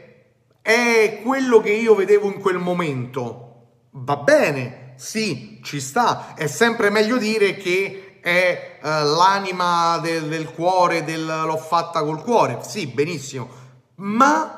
[0.60, 3.44] è quello che io vedevo in quel momento.
[3.92, 6.34] Va bene, sì, ci sta.
[6.34, 12.22] È sempre meglio dire che è uh, l'anima del, del cuore, del, l'ho fatta col
[12.22, 12.58] cuore.
[12.60, 13.48] Sì, benissimo.
[13.94, 14.57] Ma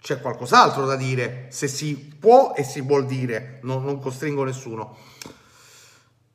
[0.00, 4.96] c'è qualcos'altro da dire, se si può e si vuol dire, non, non costringo nessuno.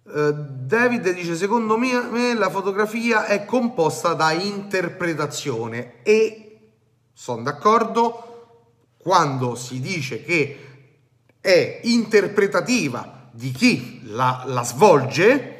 [0.03, 6.59] Uh, David dice, secondo me la fotografia è composta da interpretazione e
[7.11, 8.57] sono d'accordo
[8.97, 10.59] quando si dice che
[11.41, 15.53] è interpretativa di chi la, la svolge,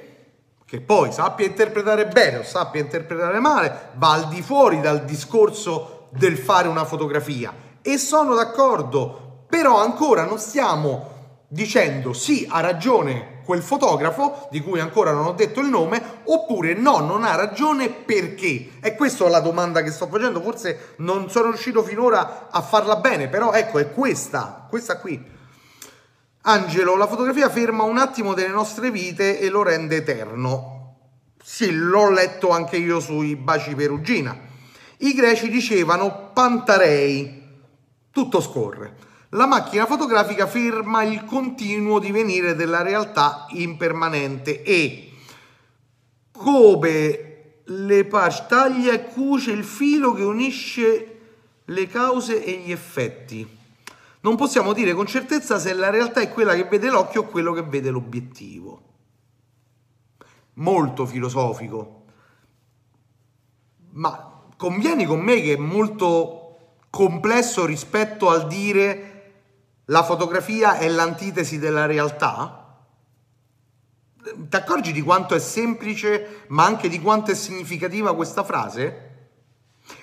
[0.63, 6.09] che poi sappia interpretare bene o sappia interpretare male, va al di fuori dal discorso
[6.11, 13.41] del fare una fotografia e sono d'accordo, però ancora non stiamo dicendo sì, ha ragione
[13.45, 17.89] quel fotografo di cui ancora non ho detto il nome, oppure no, non ha ragione
[17.91, 18.69] perché?
[18.81, 22.95] E questa è la domanda che sto facendo, forse non sono riuscito finora a farla
[22.95, 25.23] bene, però ecco, è questa, questa qui.
[26.41, 30.95] Angelo, la fotografia ferma un attimo delle nostre vite e lo rende eterno.
[31.39, 34.35] Sì, l'ho letto anche io sui baci perugina.
[34.97, 37.34] I greci dicevano pantarei,
[38.15, 38.95] tutto scorre.
[39.31, 45.11] La macchina fotografica ferma il continuo divenire della realtà impermanente e
[46.31, 51.19] come le parti taglia e cuce il filo che unisce
[51.65, 53.45] le cause e gli effetti.
[54.21, 57.51] Non possiamo dire con certezza se la realtà è quella che vede l'occhio o quello
[57.51, 58.81] che vede l'obiettivo.
[60.53, 62.03] Molto filosofico.
[63.91, 66.44] Ma convieni con me che è molto
[66.95, 69.11] complesso rispetto al dire
[69.87, 72.85] la fotografia è l'antitesi della realtà?
[74.23, 79.01] Ti accorgi di quanto è semplice, ma anche di quanto è significativa questa frase?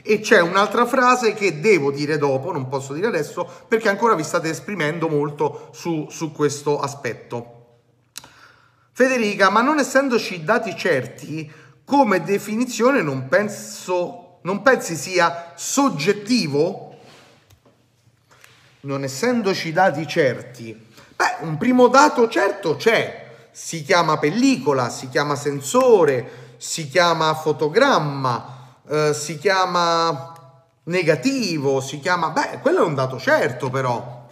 [0.02, 4.22] E c'è un'altra frase che devo dire dopo, non posso dire adesso, perché ancora vi
[4.22, 7.61] state esprimendo molto su, su questo aspetto.
[8.92, 11.50] Federica, ma non essendoci dati certi,
[11.87, 16.96] come definizione non penso non pensi sia soggettivo?
[18.81, 20.88] Non essendoci dati certi.
[21.14, 28.76] Beh, un primo dato certo c'è, si chiama pellicola, si chiama sensore, si chiama fotogramma,
[28.88, 30.35] eh, si chiama
[30.85, 32.31] negativo, si chiama...
[32.31, 34.26] Beh, quello è un dato certo però.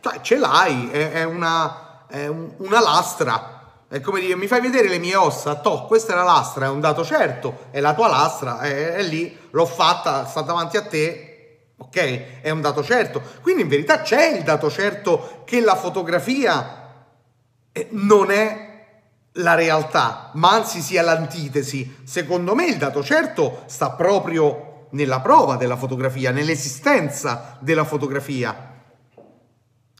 [0.00, 3.59] Cioè, ce l'hai, è, è, una, è un, una lastra
[3.90, 6.68] è come dire, mi fai vedere le mie ossa, toh, questa è la lastra, è
[6.68, 10.86] un dato certo, è la tua lastra, è, è lì, l'ho fatta, sta davanti a
[10.86, 12.40] te, ok?
[12.40, 13.20] È un dato certo.
[13.42, 17.08] Quindi in verità c'è il dato certo che la fotografia
[17.72, 18.68] eh, non è
[19.32, 21.96] la realtà, ma anzi sia l'antitesi.
[22.04, 28.72] Secondo me il dato certo sta proprio nella prova della fotografia, nell'esistenza della fotografia.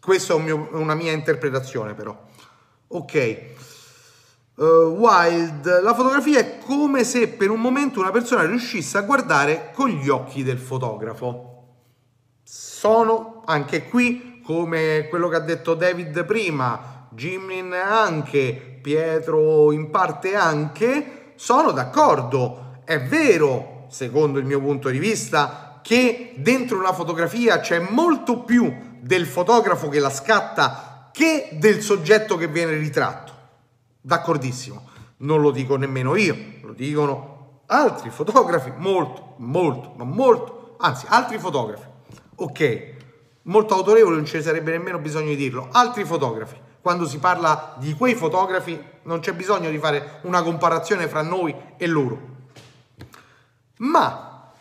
[0.01, 2.17] Questa è un mio, una mia interpretazione però.
[2.87, 3.69] Ok
[4.61, 9.71] uh, Wild, la fotografia è come se per un momento una persona riuscisse a guardare
[9.75, 11.47] con gli occhi del fotografo.
[12.43, 20.35] Sono anche qui, come quello che ha detto David prima, Jimlin anche, Pietro in parte
[20.35, 22.79] anche, sono d'accordo.
[22.85, 28.73] È vero, secondo il mio punto di vista, che dentro una fotografia c'è molto più
[29.01, 33.40] del fotografo che la scatta che del soggetto che viene ritratto.
[34.01, 34.89] D'accordissimo.
[35.19, 41.39] Non lo dico nemmeno io, lo dicono altri fotografi, molto, molto, ma molto, anzi, altri
[41.39, 41.87] fotografi.
[42.37, 42.95] Ok,
[43.43, 45.69] molto autorevole, non ci sarebbe nemmeno bisogno di dirlo.
[45.73, 51.07] Altri fotografi, quando si parla di quei fotografi, non c'è bisogno di fare una comparazione
[51.09, 52.29] fra noi e loro.
[53.79, 54.53] Ma,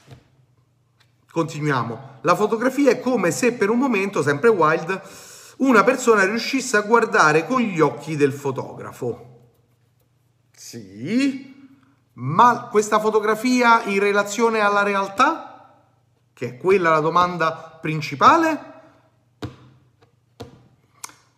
[1.32, 5.02] continuiamo, la fotografia è come se per un momento, sempre Wild,
[5.60, 9.28] una persona riuscisse a guardare con gli occhi del fotografo.
[10.52, 11.70] Sì,
[12.14, 15.84] ma questa fotografia in relazione alla realtà,
[16.34, 18.68] che è quella la domanda principale?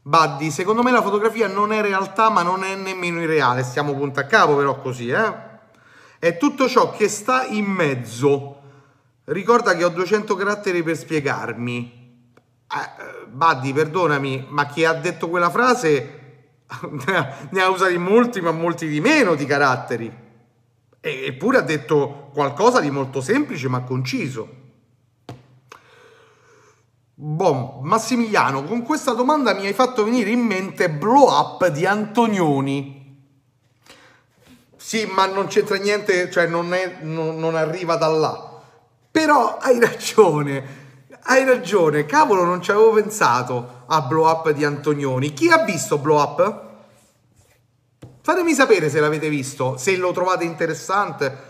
[0.03, 3.63] Buddy, secondo me la fotografia non è realtà, ma non è nemmeno irreale.
[3.63, 5.49] Stiamo punto a capo, però, così, eh?
[6.17, 8.61] È tutto ciò che sta in mezzo.
[9.25, 12.00] Ricorda che ho 200 caratteri per spiegarmi.
[12.73, 16.19] Eh, Buddy, perdonami, ma chi ha detto quella frase
[17.49, 20.19] ne ha usati molti, ma molti di meno di caratteri.
[21.01, 24.59] Eppure ha detto qualcosa di molto semplice ma conciso.
[27.13, 32.99] Bom, Massimiliano, con questa domanda mi hai fatto venire in mente Blow Up di Antonioni.
[34.75, 38.61] Sì, ma non c'entra niente, cioè non, è, non, non arriva da là.
[39.11, 40.80] Però hai ragione,
[41.23, 45.33] hai ragione, cavolo, non ci avevo pensato a Blow Up di Antonioni.
[45.33, 46.69] Chi ha visto Blow Up?
[48.21, 51.49] Fatemi sapere se l'avete visto, se lo trovate interessante.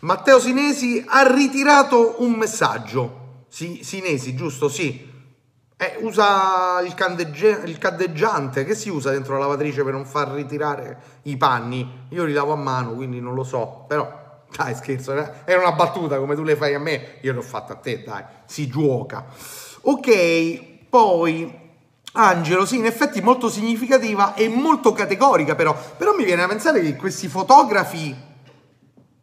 [0.00, 3.44] Matteo Sinesi ha ritirato un messaggio.
[3.48, 4.68] Si, Sinesi, giusto?
[4.68, 5.14] Sì.
[5.78, 10.28] Eh, usa il, candegge- il caddeggiante che si usa dentro la lavatrice per non far
[10.28, 12.06] ritirare i panni.
[12.10, 15.30] Io li lavo a mano, quindi non lo so, però dai, scherzo, eh.
[15.44, 18.22] era una battuta come tu le fai a me, io l'ho fatta a te, dai,
[18.46, 19.24] si gioca.
[19.82, 21.64] Ok, poi
[22.12, 26.80] Angelo, sì, in effetti molto significativa e molto categorica però, però mi viene a pensare
[26.80, 28.14] che questi fotografi,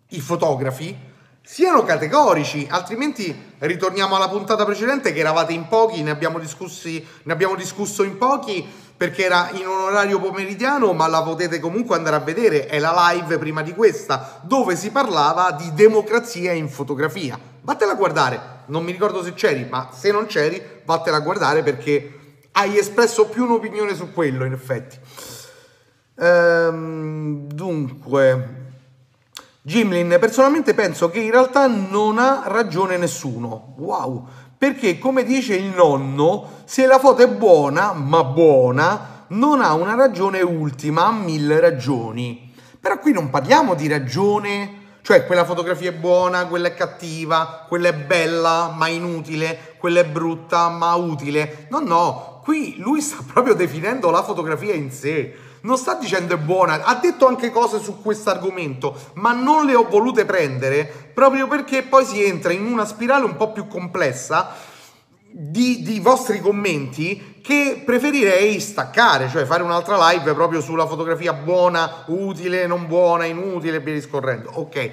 [0.09, 6.39] i fotografi, siano categorici, altrimenti ritorniamo alla puntata precedente che eravate in pochi, ne abbiamo,
[6.39, 11.59] discussi, ne abbiamo discusso in pochi perché era in un orario pomeridiano, ma la potete
[11.59, 16.51] comunque andare a vedere, è la live prima di questa, dove si parlava di democrazia
[16.51, 17.39] in fotografia.
[17.61, 21.63] Vattela a guardare, non mi ricordo se c'eri, ma se non c'eri, vattela a guardare
[21.63, 22.19] perché
[22.53, 24.97] hai espresso più un'opinione su quello, in effetti.
[26.19, 28.61] Ehm, dunque,
[29.65, 33.73] Gimlin, personalmente penso che in realtà non ha ragione nessuno.
[33.77, 34.27] Wow!
[34.63, 39.93] Perché, come dice il nonno, se la foto è buona, ma buona, non ha una
[39.93, 42.49] ragione ultima, ha mille ragioni.
[42.79, 47.89] Però qui non parliamo di ragione cioè quella fotografia è buona, quella è cattiva, quella
[47.89, 51.67] è bella ma inutile, quella è brutta ma utile.
[51.69, 55.35] No, no, qui lui sta proprio definendo la fotografia in sé.
[55.63, 59.75] Non sta dicendo è buona, ha detto anche cose su questo argomento, ma non le
[59.75, 64.55] ho volute prendere proprio perché poi si entra in una spirale un po' più complessa
[65.35, 72.03] di, di, vostri commenti che preferirei staccare, cioè fare un'altra live proprio sulla fotografia buona,
[72.07, 74.51] utile, non buona, inutile via discorrendo.
[74.53, 74.91] Ok,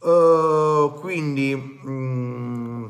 [0.00, 2.86] uh, quindi mm,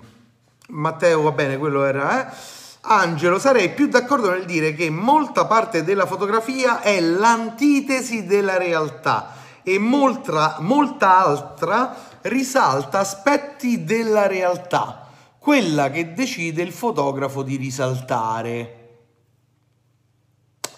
[0.69, 2.29] Matteo va bene, quello era...
[2.29, 2.63] Eh?
[2.87, 9.33] Angelo, sarei più d'accordo nel dire che molta parte della fotografia è l'antitesi della realtà
[9.63, 18.81] e molta, molta altra risalta aspetti della realtà, quella che decide il fotografo di risaltare.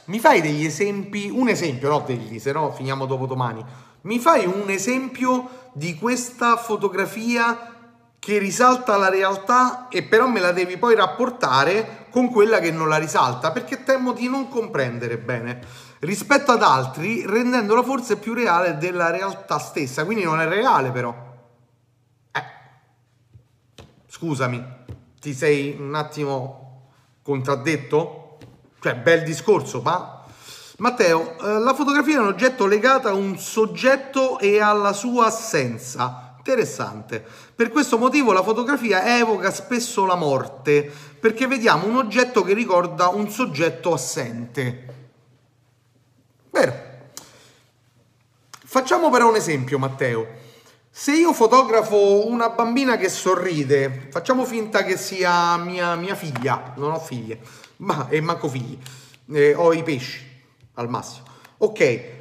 [0.05, 3.65] Mi fai degli esempi, un esempio, no degli, se no finiamo dopo domani.
[4.03, 7.76] Mi fai un esempio di questa fotografia
[8.27, 12.89] che risalta la realtà e però me la devi poi rapportare con quella che non
[12.89, 15.61] la risalta, perché temo di non comprendere bene
[16.01, 21.15] rispetto ad altri, rendendola forse più reale della realtà stessa, quindi non è reale però.
[22.33, 22.43] Eh.
[24.09, 24.61] Scusami,
[25.21, 26.89] ti sei un attimo
[27.23, 28.39] contraddetto?
[28.81, 30.25] Cioè, bel discorso, ma
[30.79, 36.26] Matteo, eh, la fotografia è un oggetto legato a un soggetto e alla sua assenza
[36.47, 37.25] Interessante.
[37.57, 40.89] Per questo motivo la fotografia evoca spesso la morte,
[41.19, 44.95] perché vediamo un oggetto che ricorda un soggetto assente.
[46.53, 46.75] Vero.
[48.65, 50.45] Facciamo però un esempio, Matteo.
[50.89, 56.93] Se io fotografo una bambina che sorride, facciamo finta che sia mia, mia figlia, non
[56.93, 57.41] ho figlie,
[57.79, 58.79] ma e manco figli,
[59.33, 60.25] eh, ho i pesci
[60.75, 61.27] al massimo.
[61.59, 62.16] Ok,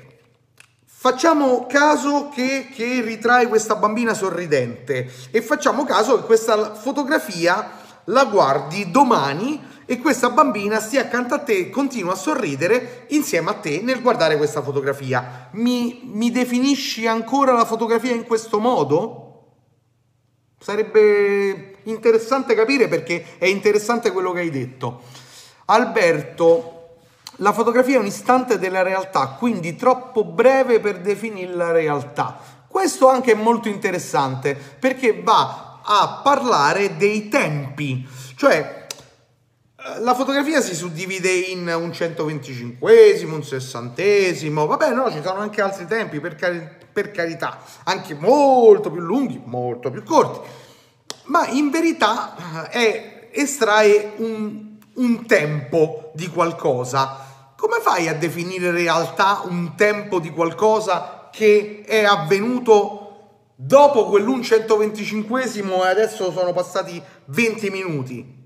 [1.06, 7.74] facciamo caso che, che ritrae questa bambina sorridente e facciamo caso che questa fotografia
[8.06, 13.52] la guardi domani e questa bambina stia accanto a te e continua a sorridere insieme
[13.52, 15.50] a te nel guardare questa fotografia.
[15.52, 19.44] Mi, mi definisci ancora la fotografia in questo modo?
[20.60, 25.04] Sarebbe interessante capire perché è interessante quello che hai detto.
[25.66, 26.75] Alberto,
[27.38, 32.38] la fotografia è un istante della realtà, quindi troppo breve per definire la realtà.
[32.68, 38.86] Questo anche è molto interessante perché va a parlare dei tempi, cioè
[40.00, 44.02] la fotografia si suddivide in un 125 un 60
[44.66, 49.40] vabbè no, ci sono anche altri tempi per, cari- per carità, anche molto più lunghi,
[49.46, 50.40] molto più corti,
[51.26, 57.25] ma in verità è, estrae un, un tempo di qualcosa.
[57.58, 63.02] Come fai a definire in realtà un tempo di qualcosa che è avvenuto
[63.56, 68.44] dopo quell'un 125 e adesso sono passati 20 minuti?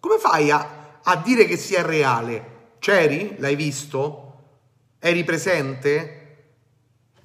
[0.00, 2.74] Come fai a, a dire che sia reale?
[2.80, 3.36] C'eri?
[3.38, 4.26] L'hai visto?
[4.98, 6.16] Eri presente?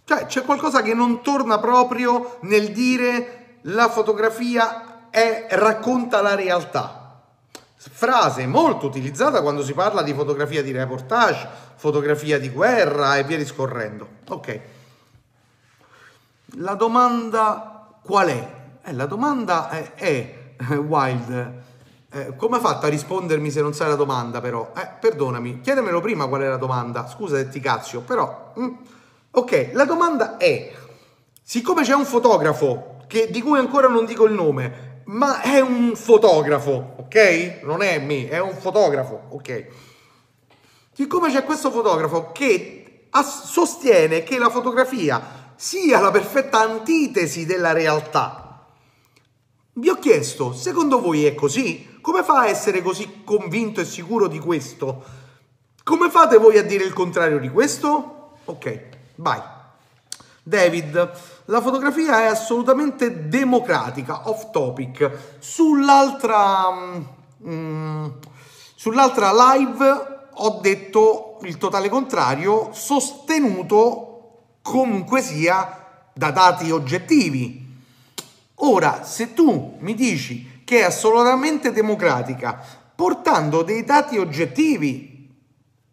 [0.03, 7.04] Cioè c'è qualcosa che non torna proprio nel dire la fotografia è, racconta la realtà.
[7.89, 13.37] Frase molto utilizzata quando si parla di fotografia di reportage, fotografia di guerra e via
[13.37, 14.07] discorrendo.
[14.29, 14.59] Ok.
[16.57, 18.53] La domanda qual è?
[18.83, 20.35] Eh, la domanda è, è
[20.75, 21.63] Wild
[22.15, 24.71] eh, come ha fatto a rispondermi se non sai la domanda però?
[24.73, 27.09] Eh, perdonami, chiedemelo prima qual è la domanda.
[27.09, 28.53] Scusa se ti cazzo, però...
[28.57, 28.69] Mm,
[29.31, 30.71] ok, la domanda è,
[31.43, 35.93] siccome c'è un fotografo che, di cui ancora non dico il nome, ma è un
[35.95, 37.59] fotografo, ok?
[37.63, 39.67] Non è me, è un fotografo, ok?
[40.93, 48.45] Siccome c'è questo fotografo che sostiene che la fotografia sia la perfetta antitesi della realtà,
[49.73, 51.97] vi ho chiesto, secondo voi è così?
[51.99, 55.03] Come fa a essere così convinto e sicuro di questo?
[55.83, 58.37] Come fate voi a dire il contrario di questo?
[58.45, 58.79] Ok,
[59.15, 59.41] vai.
[60.41, 61.11] David,
[61.45, 65.37] la fotografia è assolutamente democratica, off topic.
[65.39, 66.71] Sull'altra,
[67.47, 68.05] mm,
[68.75, 74.11] sull'altra live ho detto il totale contrario, sostenuto
[74.61, 77.63] comunque sia da dati oggettivi.
[78.59, 82.59] Ora, se tu mi dici che è assolutamente democratica,
[82.95, 85.13] portando dei dati oggettivi.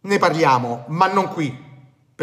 [0.01, 1.62] Ne parliamo, ma non qui,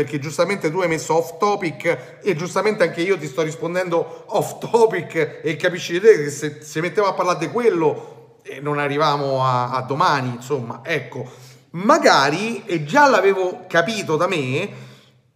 [0.01, 4.59] perché giustamente tu hai messo off topic e giustamente anche io ti sto rispondendo off
[4.59, 9.45] topic e capisci te che se, se mettiamo a parlare di quello eh, non arriviamo
[9.45, 11.31] a, a domani, insomma, ecco,
[11.73, 14.71] magari, e già l'avevo capito da me,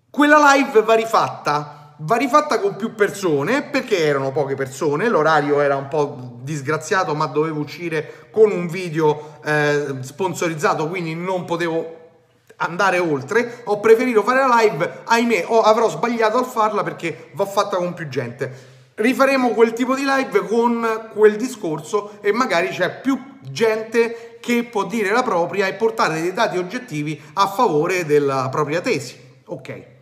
[0.09, 1.97] quella live va rifatta.
[1.99, 7.27] Va rifatta con più persone perché erano poche persone, l'orario era un po' disgraziato ma
[7.27, 12.04] dovevo uscire con un video eh, sponsorizzato quindi non potevo
[12.57, 17.47] andare oltre, ho preferito fare la live, ahimè oh, avrò sbagliato a farla perché va
[17.47, 18.73] fatta con più gente.
[18.95, 24.85] Rifaremo quel tipo di live con quel discorso e magari c'è più gente che può
[24.85, 29.19] dire la propria e portare dei dati oggettivi a favore della propria tesi.
[29.47, 29.93] Ok.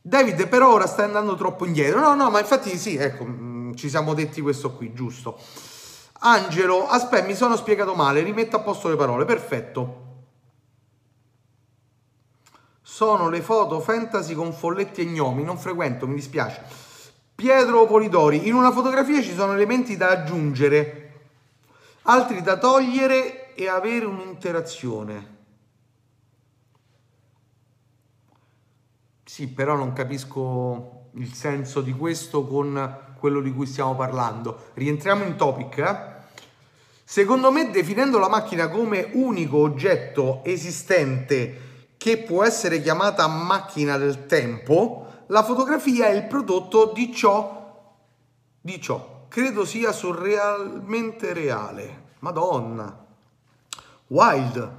[0.00, 2.00] David per ora sta andando troppo indietro.
[2.00, 5.38] No, no, ma infatti sì, ecco, mm, ci siamo detti questo qui, giusto.
[6.20, 10.03] Angelo, aspetta, mi sono spiegato male, rimetto a posto le parole, perfetto.
[12.94, 16.62] Sono le foto fantasy con folletti e gnomi, non frequento, mi dispiace.
[17.34, 21.22] Pietro Polidori, in una fotografia ci sono elementi da aggiungere,
[22.02, 25.36] altri da togliere e avere un'interazione.
[29.24, 34.70] Sì, però non capisco il senso di questo con quello di cui stiamo parlando.
[34.74, 35.78] Rientriamo in topic.
[35.78, 35.96] Eh?
[37.02, 41.63] Secondo me, definendo la macchina come unico oggetto esistente
[42.04, 47.96] che può essere chiamata macchina del tempo, la fotografia è il prodotto di ciò,
[48.60, 49.24] di ciò.
[49.30, 52.02] Credo sia surrealmente reale.
[52.18, 53.06] Madonna.
[54.08, 54.70] Wild.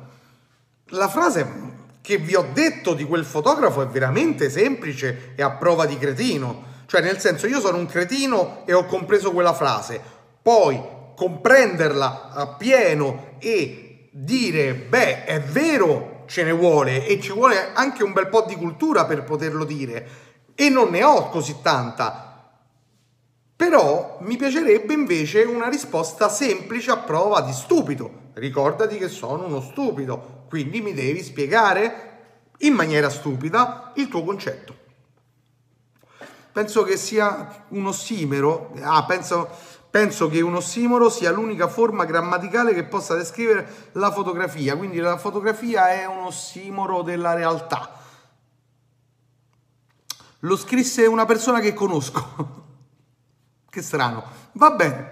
[0.89, 1.51] La frase
[2.01, 6.63] che vi ho detto di quel fotografo è veramente semplice e a prova di cretino.
[6.85, 9.99] Cioè, nel senso, io sono un cretino e ho compreso quella frase.
[10.43, 10.79] Poi
[11.15, 18.13] comprenderla appieno e dire, beh, è vero, ce ne vuole e ci vuole anche un
[18.13, 20.07] bel po' di cultura per poterlo dire.
[20.55, 22.53] E non ne ho così tanta.
[23.55, 28.23] Però mi piacerebbe invece una risposta semplice a prova di stupido.
[28.33, 32.13] Ricordati che sono uno stupido quindi mi devi spiegare
[32.59, 34.73] in maniera stupida il tuo concetto.
[36.51, 39.49] Penso che sia un ossimero, ah, penso,
[39.95, 45.15] penso che un ossimoro sia l'unica forma grammaticale che possa descrivere la fotografia, quindi la
[45.15, 47.91] fotografia è un ossimoro della realtà.
[50.39, 52.65] Lo scrisse una persona che conosco.
[53.71, 54.25] che strano.
[54.51, 55.11] Va bene.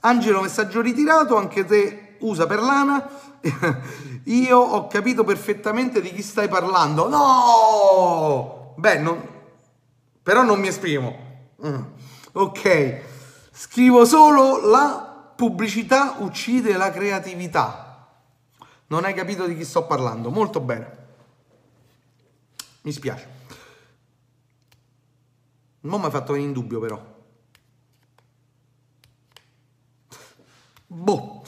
[0.00, 3.06] Angelo, messaggio ritirato, anche te usa per lana.
[4.24, 7.06] Io ho capito perfettamente di chi stai parlando.
[7.06, 8.74] No!
[8.78, 9.28] Beh, non,
[10.22, 11.50] però non mi esprimo.
[11.66, 11.82] Mm.
[12.32, 13.10] Ok,
[13.62, 18.08] scrivo solo la pubblicità uccide la creatività.
[18.88, 20.30] Non hai capito di chi sto parlando.
[20.30, 20.96] Molto bene.
[22.80, 23.28] Mi spiace.
[25.82, 27.00] Non mi ha fatto venire in dubbio però.
[30.88, 31.42] Boh.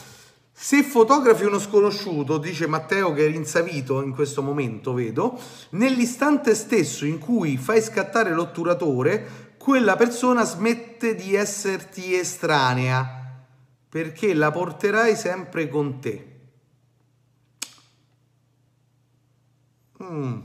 [0.53, 5.39] Se fotografi uno sconosciuto, dice Matteo che è rinsavito in questo momento, vedo,
[5.71, 13.33] nell'istante stesso in cui fai scattare l'otturatore, quella persona smette di esserti estranea,
[13.89, 16.41] perché la porterai sempre con te.
[20.03, 20.39] Mm.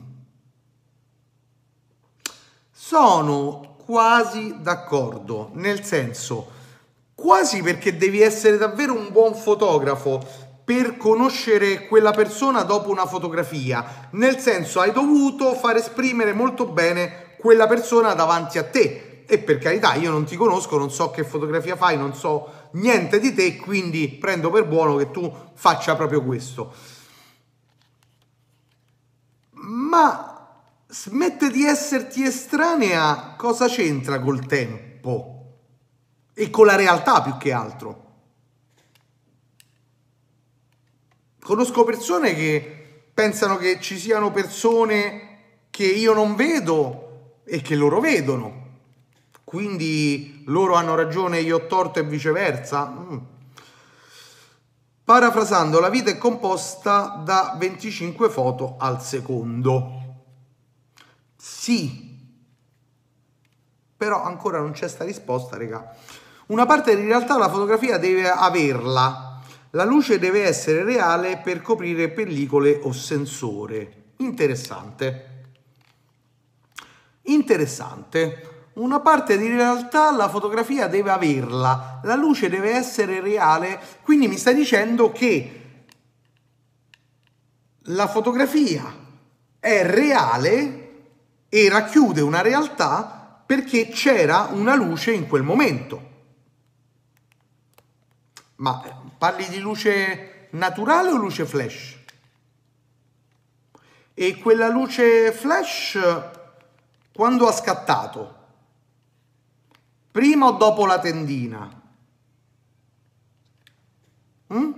[2.71, 6.51] Sono quasi d'accordo, nel senso
[7.13, 10.25] quasi perché devi essere davvero un buon fotografo
[10.63, 17.35] per conoscere quella persona dopo una fotografia, nel senso hai dovuto far esprimere molto bene
[17.37, 19.08] quella persona davanti a te.
[19.31, 23.19] E per carità, io non ti conosco, non so che fotografia fai, non so niente
[23.19, 26.73] di te, quindi prendo per buono che tu faccia proprio questo.
[29.51, 30.47] Ma
[30.87, 35.39] smette di esserti estranea, cosa c'entra col tempo?
[36.39, 38.05] e con la realtà più che altro.
[41.41, 47.99] Conosco persone che pensano che ci siano persone che io non vedo e che loro
[47.99, 48.68] vedono.
[49.49, 52.85] Quindi loro hanno ragione, io ho torto e viceversa.
[52.87, 53.17] Mm.
[55.03, 60.27] Parafrasando, la vita è composta da 25 foto al secondo.
[61.35, 62.15] Sì,
[63.97, 65.95] però ancora non c'è sta risposta, regà.
[66.49, 69.41] Una parte di realtà la fotografia deve averla.
[69.71, 74.11] La luce deve essere reale per coprire pellicole o sensore.
[74.17, 75.41] Interessante.
[77.23, 78.57] Interessante.
[78.73, 84.37] Una parte di realtà la fotografia deve averla, la luce deve essere reale, quindi mi
[84.37, 85.59] stai dicendo che
[87.83, 88.83] la fotografia
[89.59, 90.87] è reale
[91.49, 96.07] e racchiude una realtà perché c'era una luce in quel momento.
[98.57, 98.79] Ma
[99.17, 101.97] parli di luce naturale o luce flash?
[104.13, 105.97] E quella luce flash
[107.11, 108.38] quando ha scattato?
[110.11, 111.81] Prima o dopo la tendina?
[114.53, 114.71] Mm?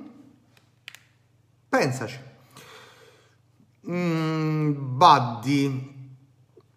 [1.70, 2.20] Pensaci.
[3.90, 6.16] Mm, Buddy.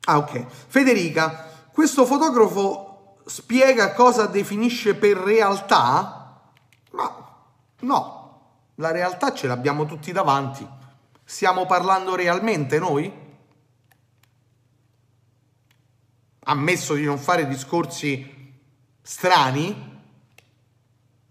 [0.05, 0.47] Ah, ok.
[0.47, 6.41] Federica, questo fotografo spiega cosa definisce per realtà?
[6.93, 7.37] Ma
[7.81, 8.25] no,
[8.77, 10.67] la realtà ce l'abbiamo tutti davanti.
[11.25, 13.23] Stiamo parlando realmente noi?
[16.47, 18.44] Ammesso di non fare discorsi
[19.05, 19.93] strani?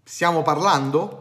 [0.02, 1.20] Stiamo parlando?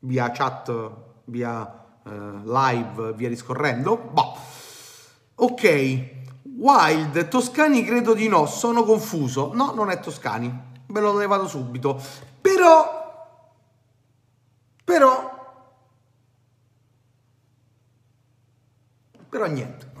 [0.00, 0.90] Via chat,
[1.24, 2.10] via eh,
[2.44, 3.96] live, via discorrendo?
[3.96, 4.36] Boh.
[5.38, 9.52] Ok, Wild, Toscani credo di no, sono confuso.
[9.54, 12.00] No, non è Toscani ve l'ho levato subito.
[12.40, 13.28] Però,
[14.84, 15.64] però,
[19.28, 19.92] però niente.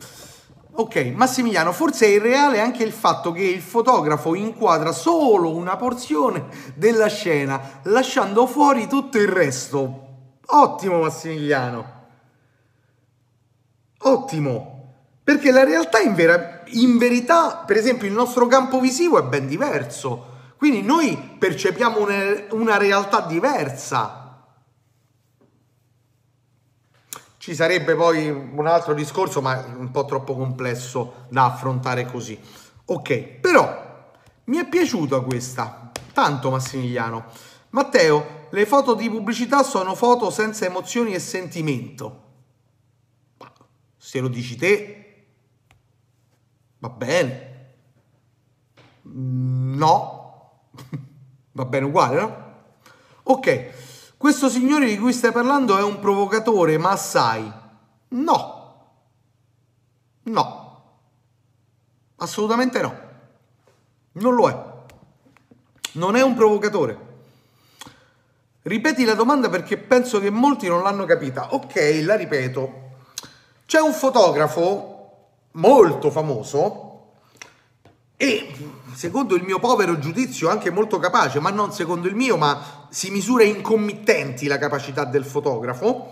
[0.78, 6.46] Ok, Massimiliano, forse è irreale anche il fatto che il fotografo inquadra solo una porzione
[6.74, 10.04] della scena, lasciando fuori tutto il resto.
[10.46, 11.94] Ottimo, Massimiliano.
[14.00, 14.94] Ottimo.
[15.24, 19.46] Perché la realtà in, vera- in verità, per esempio, il nostro campo visivo è ben
[19.46, 22.14] diverso quindi noi percepiamo una,
[22.52, 24.25] una realtà diversa.
[27.46, 32.36] Ci sarebbe poi un altro discorso, ma un po' troppo complesso da affrontare così.
[32.86, 34.10] Ok, però
[34.46, 37.26] mi è piaciuta questa, tanto Massimiliano.
[37.70, 42.22] Matteo, le foto di pubblicità sono foto senza emozioni e sentimento.
[43.96, 45.26] Se lo dici te,
[46.78, 47.74] va bene.
[49.02, 50.62] No,
[51.52, 52.54] Va bene uguale, no?
[53.22, 53.95] Ok,
[54.26, 57.48] questo signore di cui stai parlando è un provocatore, ma assai.
[58.08, 58.74] No.
[60.24, 60.82] No.
[62.16, 62.98] Assolutamente no.
[64.14, 64.64] Non lo è.
[65.92, 66.98] Non è un provocatore.
[68.62, 71.54] Ripeti la domanda perché penso che molti non l'hanno capita.
[71.54, 72.72] Ok, la ripeto.
[73.64, 76.85] C'è un fotografo molto famoso
[78.16, 78.54] e
[78.94, 83.10] secondo il mio povero giudizio anche molto capace, ma non secondo il mio, ma si
[83.10, 86.10] misura in committenti la capacità del fotografo,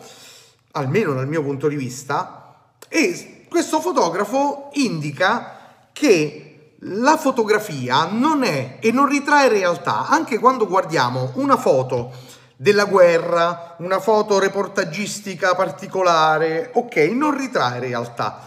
[0.73, 2.57] almeno dal mio punto di vista,
[2.89, 10.67] e questo fotografo indica che la fotografia non è e non ritrae realtà, anche quando
[10.67, 12.13] guardiamo una foto
[12.57, 18.41] della guerra, una foto reportagistica particolare, ok, non ritrae realtà.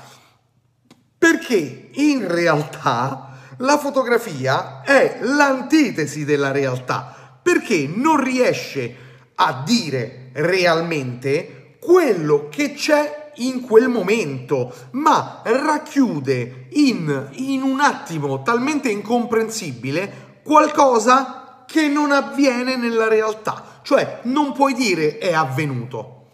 [1.18, 8.95] Perché in realtà la fotografia è l'antitesi della realtà, perché non riesce
[9.36, 18.41] a dire realmente quello che c'è in quel momento, ma racchiude in, in un attimo
[18.41, 26.32] talmente incomprensibile qualcosa che non avviene nella realtà, cioè non puoi dire è avvenuto,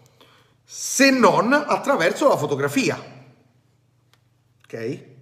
[0.64, 3.12] se non attraverso la fotografia.
[4.64, 5.12] Ok?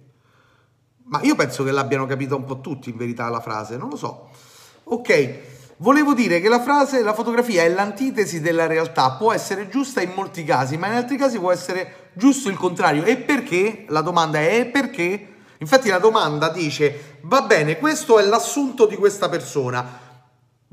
[1.13, 3.95] Ma io penso che l'abbiano capita un po' tutti in verità la frase, non lo
[3.95, 4.29] so.
[4.85, 10.01] Ok, volevo dire che la frase, la fotografia è l'antitesi della realtà, può essere giusta
[10.01, 13.03] in molti casi, ma in altri casi può essere giusto il contrario.
[13.03, 13.85] E perché?
[13.89, 15.27] La domanda è perché?
[15.59, 19.99] Infatti la domanda dice, va bene, questo è l'assunto di questa persona,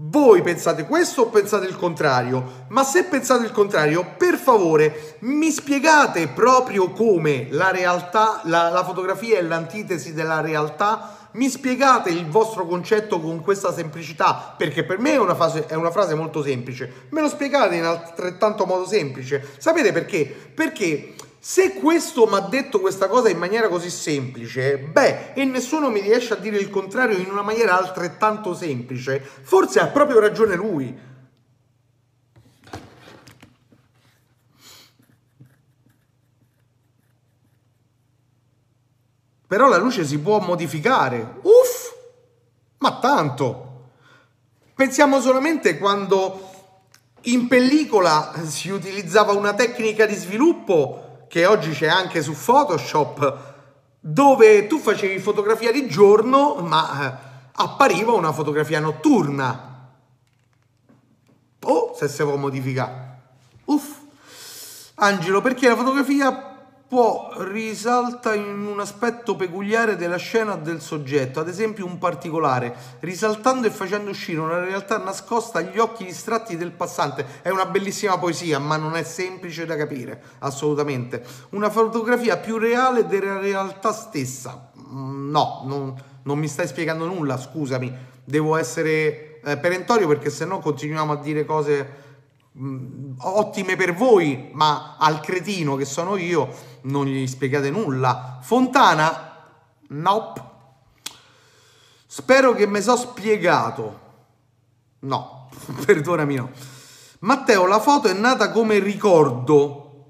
[0.03, 2.65] voi pensate questo o pensate il contrario?
[2.69, 8.83] Ma se pensate il contrario, per favore mi spiegate proprio come la realtà, la, la,
[8.83, 11.17] fotografia è l'antitesi della realtà?
[11.33, 14.55] Mi spiegate il vostro concetto con questa semplicità?
[14.57, 17.09] Perché per me è una, frase, è una frase molto semplice.
[17.11, 19.47] Me lo spiegate in altrettanto modo semplice.
[19.59, 20.25] Sapete perché?
[20.25, 25.89] Perché se questo mi ha detto questa cosa in maniera così semplice, beh, e nessuno
[25.89, 30.55] mi riesce a dire il contrario in una maniera altrettanto semplice, forse ha proprio ragione
[30.55, 31.09] lui.
[39.47, 41.37] Però la luce si può modificare.
[41.41, 41.95] Uff!
[42.79, 43.89] Ma tanto!
[44.75, 46.49] Pensiamo solamente quando
[47.23, 53.37] in pellicola si utilizzava una tecnica di sviluppo che oggi c'è anche su Photoshop,
[54.01, 59.93] dove tu facevi fotografia di giorno, ma eh, appariva una fotografia notturna.
[61.63, 63.21] Oh, se si può modificare.
[63.67, 63.99] Uff.
[64.97, 66.50] Angelo, perché la fotografia
[66.91, 73.69] può risalta in un aspetto peculiare della scena del soggetto, ad esempio un particolare, risaltando
[73.69, 77.25] e facendo uscire una realtà nascosta agli occhi distratti del passante.
[77.43, 81.23] È una bellissima poesia, ma non è semplice da capire, assolutamente.
[81.51, 84.73] Una fotografia più reale della realtà stessa.
[84.93, 87.97] Mm, no, non, non mi stai spiegando nulla, scusami.
[88.25, 92.09] Devo essere eh, perentorio perché sennò continuiamo a dire cose
[92.59, 96.49] Mm, ottime per voi, ma al cretino che sono io
[96.83, 98.39] non gli spiegate nulla.
[98.43, 99.37] Fontana?
[99.89, 100.43] Nope.
[102.07, 104.01] Spero che mi so spiegato.
[105.01, 105.49] No,
[105.85, 106.51] perdonami no.
[107.21, 110.05] Matteo, la foto è nata come ricordo.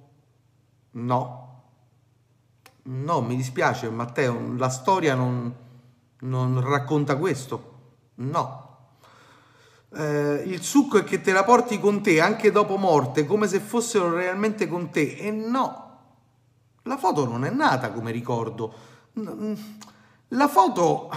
[0.93, 1.63] No.
[2.83, 5.55] No, mi dispiace Matteo, la storia non,
[6.21, 7.69] non racconta questo.
[8.17, 8.69] No
[9.95, 13.61] eh, il succo è che te la porti con te anche dopo morte, come se
[13.61, 15.17] fossero realmente con te.
[15.17, 15.90] E no,
[16.91, 18.75] la foto non è nata come ricordo.
[20.31, 21.09] La foto,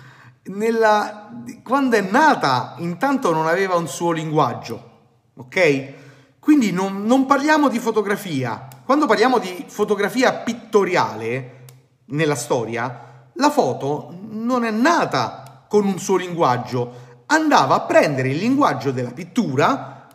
[0.52, 1.30] nella,
[1.64, 4.90] quando è nata, intanto non aveva un suo linguaggio,
[5.36, 5.92] ok?
[6.38, 8.68] Quindi non, non parliamo di fotografia.
[8.84, 11.64] Quando parliamo di fotografia pittoriale
[12.06, 18.36] nella storia, la foto non è nata con un suo linguaggio, andava a prendere il
[18.36, 20.08] linguaggio della pittura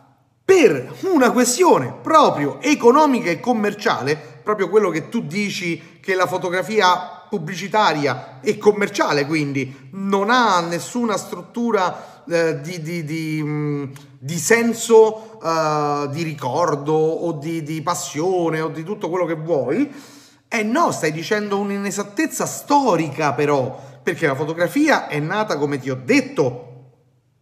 [0.48, 7.26] per una questione proprio economica e commerciale, proprio quello che tu dici che la fotografia
[7.28, 13.84] pubblicitaria e commerciale quindi non ha nessuna struttura eh, di, di, di, mm,
[14.18, 19.92] di, senso, eh, di ricordo o di, di passione o di tutto quello che vuoi.
[20.48, 26.00] Eh no, stai dicendo un'inesattezza storica però, perché la fotografia è nata, come ti ho
[26.02, 26.92] detto,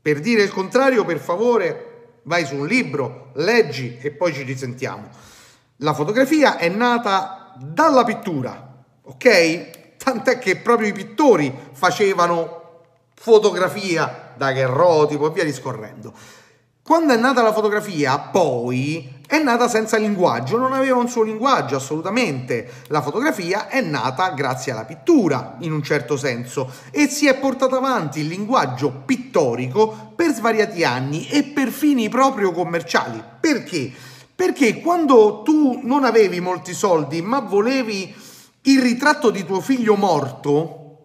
[0.02, 5.34] per dire il contrario, per favore, vai su un libro, leggi e poi ci risentiamo.
[5.80, 9.96] La fotografia è nata dalla pittura, ok?
[9.98, 16.14] Tant'è che proprio i pittori facevano fotografia da daguerrotipo e via discorrendo.
[16.82, 21.76] Quando è nata la fotografia, poi è nata senza linguaggio, non aveva un suo linguaggio
[21.76, 22.70] assolutamente.
[22.86, 27.76] La fotografia è nata grazie alla pittura, in un certo senso, e si è portato
[27.76, 33.22] avanti il linguaggio pittorico per svariati anni e per fini proprio commerciali.
[33.40, 34.14] Perché?
[34.36, 38.14] Perché quando tu non avevi molti soldi, ma volevi
[38.62, 40.98] il ritratto di tuo figlio morto,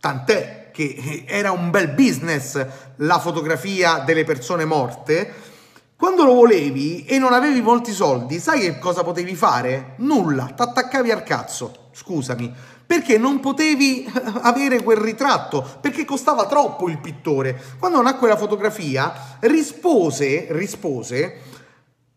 [0.00, 5.52] tant'è che era un bel business la fotografia delle persone morte,
[5.94, 9.94] quando lo volevi e non avevi molti soldi, sai che cosa potevi fare?
[9.98, 12.50] Nulla, t'attaccavi al cazzo, scusami,
[12.86, 14.10] perché non potevi
[14.40, 17.60] avere quel ritratto, perché costava troppo il pittore.
[17.78, 21.52] Quando nacque la fotografia, rispose, rispose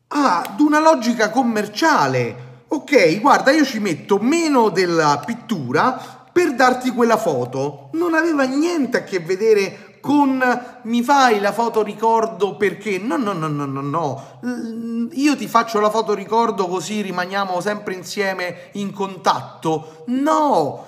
[0.07, 2.45] ad una logica commerciale.
[2.69, 7.89] Ok, guarda, io ci metto meno della pittura per darti quella foto.
[7.93, 10.41] Non aveva niente a che vedere con
[10.83, 15.81] mi fai la foto ricordo perché no no no no no no io ti faccio
[15.81, 20.85] la foto ricordo così rimaniamo sempre insieme in contatto no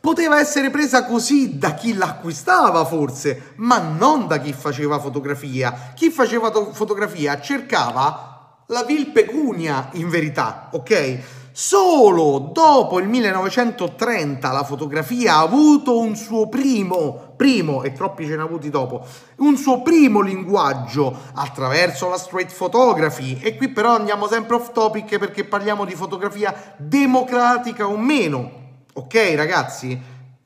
[0.00, 6.10] poteva essere presa così da chi l'acquistava forse ma non da chi faceva fotografia chi
[6.10, 8.27] faceva fotografia cercava
[8.70, 16.14] la vil pecunia in verità ok Solo dopo il 1930 la fotografia ha avuto un
[16.14, 19.04] suo primo, primo, e troppi ce ne ha avuti dopo,
[19.38, 23.40] un suo primo linguaggio attraverso la straight photography.
[23.42, 28.52] E qui però andiamo sempre off topic perché parliamo di fotografia democratica o meno.
[28.92, 30.00] Ok ragazzi?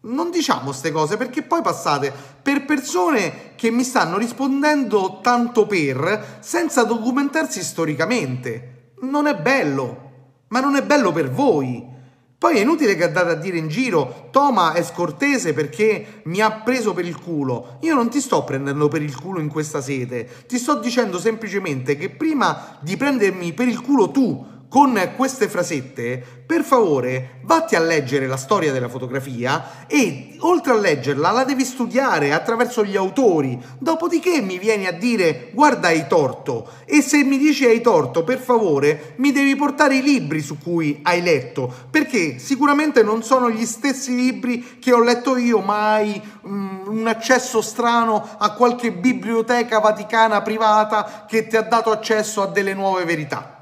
[0.04, 6.38] Non diciamo queste cose perché poi passate per persone che mi stanno rispondendo tanto per
[6.40, 8.94] senza documentarsi storicamente.
[9.00, 10.10] Non è bello
[10.52, 11.90] ma non è bello per voi.
[12.38, 16.50] Poi è inutile che andate a dire in giro, Toma è scortese perché mi ha
[16.50, 17.78] preso per il culo.
[17.82, 21.96] Io non ti sto prendendo per il culo in questa sede, ti sto dicendo semplicemente
[21.96, 27.80] che prima di prendermi per il culo tu con queste frasette, per favore vatti a
[27.80, 33.60] leggere la storia della fotografia e oltre a leggerla la devi studiare attraverso gli autori.
[33.78, 38.38] Dopodiché mi vieni a dire guarda hai torto e se mi dici hai torto per
[38.38, 43.66] favore mi devi portare i libri su cui hai letto perché sicuramente non sono gli
[43.66, 49.80] stessi libri che ho letto io ma hai um, un accesso strano a qualche biblioteca
[49.80, 53.60] vaticana privata che ti ha dato accesso a delle nuove verità.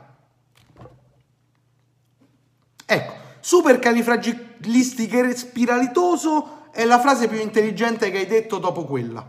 [2.93, 9.24] Ecco, supercalifragilistiche spiralitoso è la frase più intelligente che hai detto dopo quella.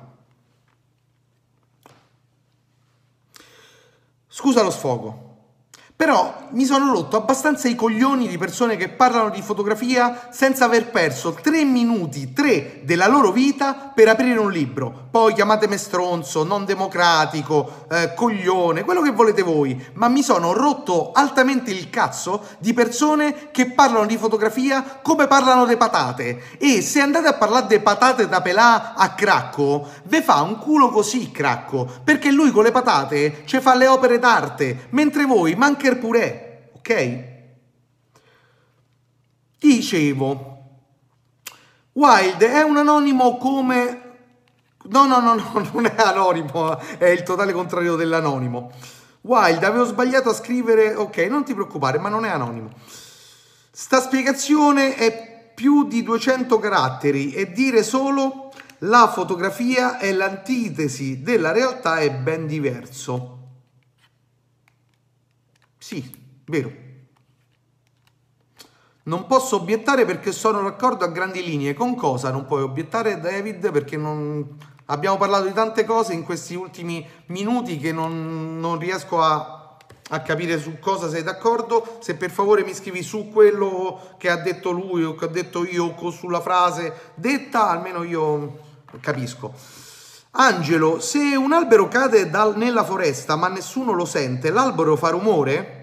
[4.28, 5.31] Scusa lo sfogo.
[6.02, 10.89] Però mi sono rotto abbastanza i coglioni di persone che parlano di fotografia senza aver
[10.89, 15.10] perso tre minuti, tre della loro vita per aprire un libro.
[15.12, 19.80] Poi chiamatemi stronzo, non democratico, eh, coglione, quello che volete voi.
[19.93, 25.68] Ma mi sono rotto altamente il cazzo di persone che parlano di fotografia come parlano
[25.68, 26.41] di patate.
[26.58, 30.89] E se andate a parlare di patate da pelà a Cracco, ve fa un culo
[30.89, 35.89] così Cracco, perché lui con le patate ci fa le opere d'arte, mentre voi mancherete
[35.98, 37.24] Pure, ok?
[39.60, 40.60] Dicevo,
[41.94, 44.10] Wild è un anonimo come...
[44.84, 48.72] No, no, no, no, non è anonimo, è il totale contrario dell'anonimo.
[49.22, 50.96] Wild, avevo sbagliato a scrivere...
[50.96, 52.72] Ok, non ti preoccupare, ma non è anonimo.
[53.72, 61.52] Sta spiegazione è più di 200 caratteri e dire solo la fotografia è l'antitesi della
[61.52, 63.41] realtà è ben diverso.
[65.82, 66.08] Sì,
[66.46, 66.72] vero.
[69.04, 71.74] Non posso obiettare perché sono d'accordo a grandi linee.
[71.74, 73.72] Con cosa non puoi obiettare, David?
[73.72, 74.60] Perché non...
[74.86, 79.76] abbiamo parlato di tante cose in questi ultimi minuti che non, non riesco a,
[80.10, 81.98] a, capire su cosa sei d'accordo.
[82.00, 85.66] Se per favore mi scrivi su quello che ha detto lui o che ho detto
[85.66, 88.60] io o sulla frase detta, almeno io
[89.00, 89.81] capisco.
[90.34, 95.80] Angelo, se un albero cade dal, nella foresta ma nessuno lo sente, l'albero fa rumore?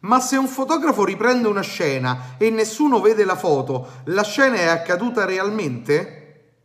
[0.00, 4.66] Ma se un fotografo riprende una scena e nessuno vede la foto, la scena è
[4.66, 6.56] accaduta realmente?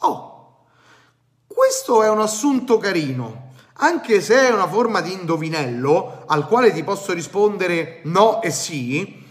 [0.00, 0.66] Oh,
[1.48, 6.84] questo è un assunto carino, anche se è una forma di indovinello al quale ti
[6.84, 9.24] posso rispondere no e sì,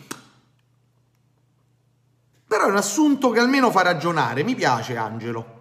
[2.46, 5.55] però è un assunto che almeno fa ragionare, mi piace Angelo.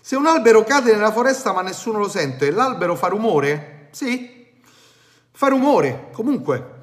[0.00, 3.88] Se un albero cade nella foresta ma nessuno lo sente, l'albero fa rumore?
[3.90, 4.46] Sì,
[5.30, 6.76] fa rumore, comunque.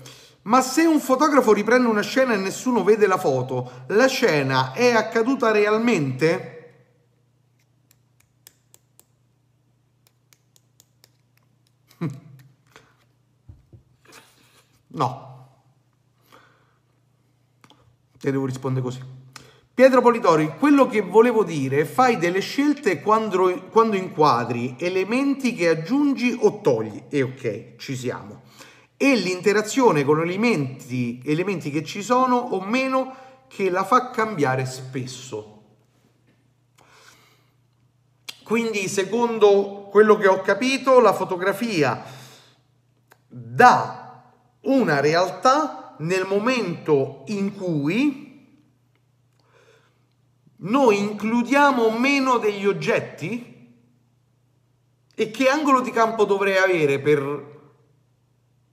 [0.43, 4.91] Ma se un fotografo riprende una scena e nessuno vede la foto, la scena è
[4.93, 6.51] accaduta realmente?
[14.87, 15.23] No.
[18.17, 19.14] Te devo rispondere così.
[19.75, 26.33] Pietro Politori, quello che volevo dire, fai delle scelte quando, quando inquadri elementi che aggiungi
[26.39, 27.03] o togli.
[27.09, 28.43] E ok, ci siamo.
[28.95, 33.13] E l'interazione con elementi, elementi che ci sono o meno
[33.49, 35.63] che la fa cambiare spesso.
[38.45, 42.01] Quindi, secondo quello che ho capito, la fotografia
[43.27, 44.23] dà
[44.61, 48.24] una realtà nel momento in cui
[50.57, 53.53] noi includiamo meno degli oggetti
[55.13, 57.59] e che angolo di campo dovrei avere per,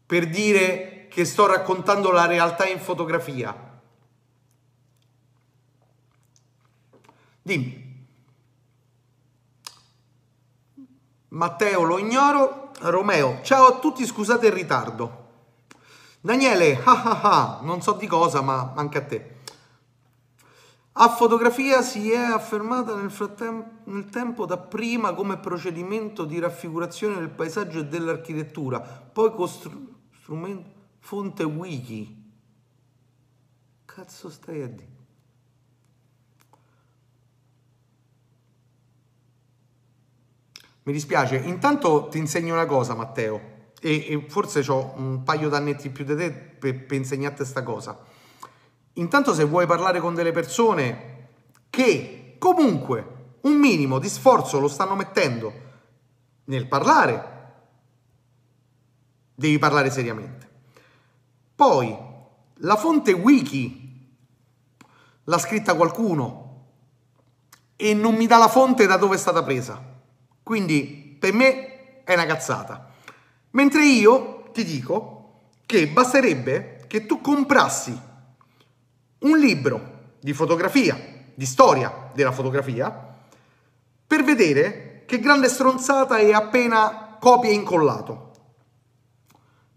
[0.06, 3.70] per dire che sto raccontando la realtà in fotografia?
[7.42, 8.06] Dimmi.
[11.28, 12.70] Matteo lo ignoro.
[12.80, 15.20] Romeo, ciao a tutti, scusate il ritardo.
[16.20, 19.41] Daniele, ah ah ah, non so di cosa, ma anche a te.
[20.94, 27.30] A fotografia si è affermata nel, frattempo, nel tempo dapprima come procedimento di raffigurazione del
[27.30, 32.30] paesaggio e dell'architettura, poi costru- strumento fonte wiki.
[33.86, 34.90] Cazzo stai a dire?
[40.84, 45.90] Mi dispiace, intanto ti insegno una cosa Matteo, e, e forse ho un paio d'annetti
[45.90, 47.98] più di te per, per insegnarti questa cosa.
[48.94, 51.10] Intanto se vuoi parlare con delle persone
[51.70, 55.52] che comunque un minimo di sforzo lo stanno mettendo
[56.44, 57.30] nel parlare,
[59.34, 60.50] devi parlare seriamente.
[61.54, 61.96] Poi,
[62.56, 64.16] la fonte wiki
[65.24, 66.40] l'ha scritta qualcuno
[67.76, 69.82] e non mi dà la fonte da dove è stata presa.
[70.42, 72.90] Quindi per me è una cazzata.
[73.50, 78.10] Mentre io ti dico che basterebbe che tu comprassi
[79.22, 80.98] un libro di fotografia,
[81.34, 83.16] di storia della fotografia,
[84.06, 88.30] per vedere che grande stronzata è appena copia e incollato.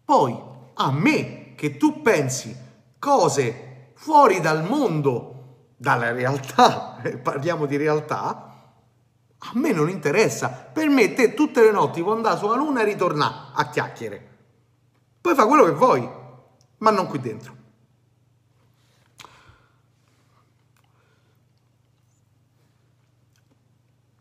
[0.04, 0.38] Poi,
[0.76, 2.56] a me che tu pensi
[3.00, 8.46] cose fuori dal mondo, dalla realtà, parliamo di realtà,
[9.38, 10.50] a me non interessa.
[10.50, 14.34] Per me te tutte le notti puoi andare sulla luna e ritornare a chiacchiere.
[15.22, 16.10] Poi fa quello che vuoi,
[16.78, 17.56] ma non qui dentro.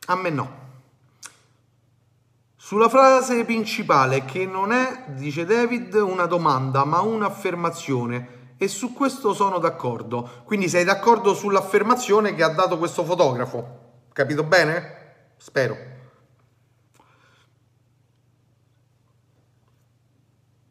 [0.06, 0.62] A me no.
[2.56, 8.54] Sulla frase principale, che non è, dice David, una domanda, ma un'affermazione.
[8.56, 10.42] E su questo sono d'accordo.
[10.44, 13.82] Quindi sei d'accordo sull'affermazione che ha dato questo fotografo?
[14.12, 15.32] Capito bene?
[15.36, 15.76] Spero.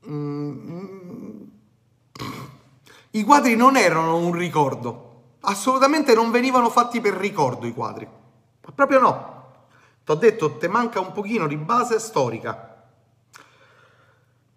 [0.07, 1.41] Mm.
[3.11, 8.07] I quadri non erano un ricordo, assolutamente non venivano fatti per ricordo i quadri,
[8.65, 9.31] ma proprio no.
[10.03, 12.85] T'ho detto, te manca un pochino di base storica.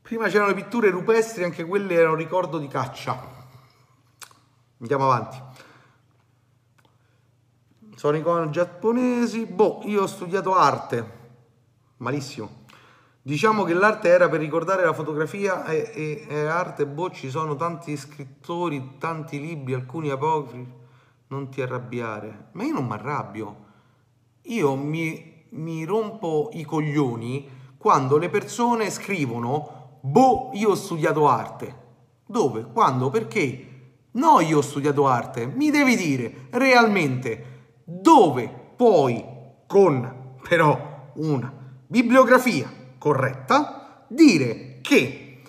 [0.03, 3.35] Prima c'erano le pitture rupestri, anche quelle erano ricordo di caccia.
[4.79, 5.43] Andiamo avanti.
[7.97, 9.47] Sono icone giapponesi.
[9.47, 11.15] Boh, io ho studiato arte.
[11.97, 12.65] Malissimo.
[13.23, 17.57] Diciamo che l'arte era per ricordare la fotografia e, e, e arte, boh, ci sono
[17.57, 20.73] tanti scrittori, tanti libri, alcuni apocrifi.
[21.29, 22.51] Non ti arrabbiare.
[22.53, 23.66] Ma io non mi arrabbio.
[24.47, 31.85] Io mi, mi rompo i coglioni quando le persone scrivono, boh, io ho studiato arte.
[32.27, 32.67] Dove?
[32.73, 33.11] Quando?
[33.11, 33.67] Perché?
[34.13, 35.47] No, io ho studiato arte.
[35.47, 39.25] Mi devi dire realmente dove puoi
[39.67, 41.53] con però una
[41.87, 45.43] bibliografia corretta dire che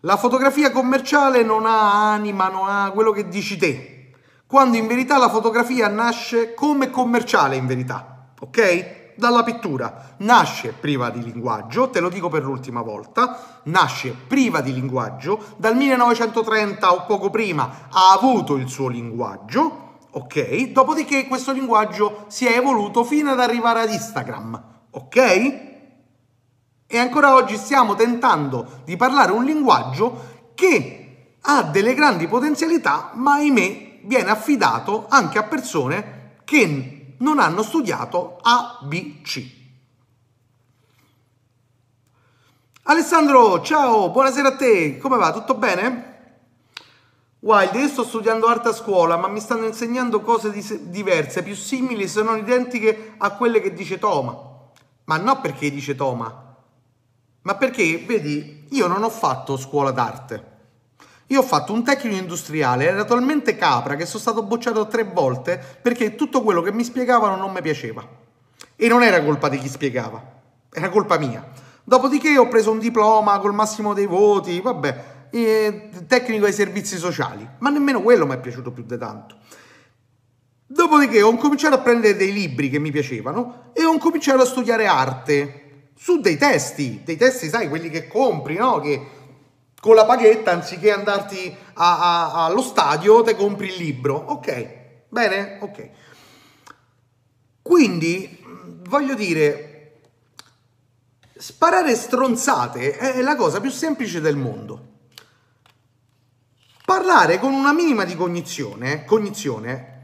[0.00, 4.12] la fotografia commerciale non ha anima, non ha quello che dici te,
[4.46, 8.09] quando in verità la fotografia nasce come commerciale in verità,
[8.40, 8.98] ok?
[9.14, 14.72] Dalla pittura nasce priva di linguaggio, te lo dico per l'ultima volta, nasce priva di
[14.72, 20.70] linguaggio, dal 1930 o poco prima ha avuto il suo linguaggio, ok?
[20.70, 25.16] Dopodiché questo linguaggio si è evoluto fino ad arrivare ad Instagram, ok?
[26.86, 33.34] E ancora oggi stiamo tentando di parlare un linguaggio che ha delle grandi potenzialità, ma
[33.34, 39.58] ahimè viene affidato anche a persone che non hanno studiato ABC.
[42.84, 45.32] Alessandro, ciao, buonasera a te, come va?
[45.32, 46.08] Tutto bene?
[47.40, 51.54] Wild, io sto studiando arte a scuola, ma mi stanno insegnando cose di- diverse, più
[51.54, 54.48] simili se non identiche a quelle che dice Toma.
[55.04, 56.56] Ma non perché dice Toma,
[57.42, 60.49] ma perché, vedi, io non ho fatto scuola d'arte.
[61.30, 65.62] Io ho fatto un tecnico industriale, era talmente capra che sono stato bocciato tre volte
[65.80, 68.04] perché tutto quello che mi spiegavano non mi piaceva.
[68.74, 70.20] E non era colpa di chi spiegava,
[70.72, 71.48] era colpa mia.
[71.84, 75.04] Dopodiché ho preso un diploma col massimo dei voti, vabbè,
[76.08, 79.36] tecnico ai servizi sociali, ma nemmeno quello mi è piaciuto più di tanto.
[80.66, 84.86] Dopodiché ho cominciato a prendere dei libri che mi piacevano e ho cominciato a studiare
[84.86, 88.80] arte su dei testi, dei testi, sai, quelli che compri, no?
[88.80, 89.18] Che
[89.80, 94.14] con la paghetta, anziché andarti a, a, allo stadio, te compri il libro.
[94.14, 94.68] Ok,
[95.08, 95.58] bene?
[95.60, 95.88] Ok.
[97.62, 98.44] Quindi,
[98.86, 100.00] voglio dire,
[101.36, 104.88] sparare stronzate è la cosa più semplice del mondo.
[106.84, 109.98] Parlare con una minima di cognizione, cognizione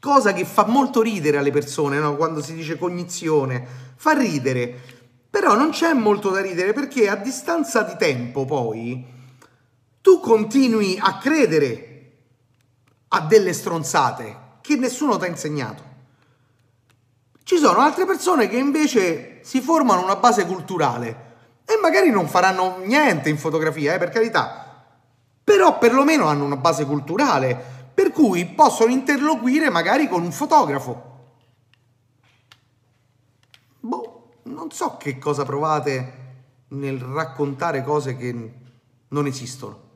[0.00, 2.16] cosa che fa molto ridere alle persone, no?
[2.16, 3.66] quando si dice cognizione,
[3.96, 4.97] fa ridere
[5.30, 9.06] però non c'è molto da ridere perché a distanza di tempo poi
[10.00, 12.12] tu continui a credere
[13.08, 15.82] a delle stronzate che nessuno ti ha insegnato.
[17.42, 21.26] Ci sono altre persone che invece si formano una base culturale
[21.64, 24.84] e magari non faranno niente in fotografia, eh, per carità,
[25.44, 27.56] però perlomeno hanno una base culturale,
[27.92, 31.16] per cui possono interloquire magari con un fotografo.
[33.80, 36.26] Boh non so che cosa provate
[36.68, 38.52] nel raccontare cose che
[39.08, 39.86] non esistono.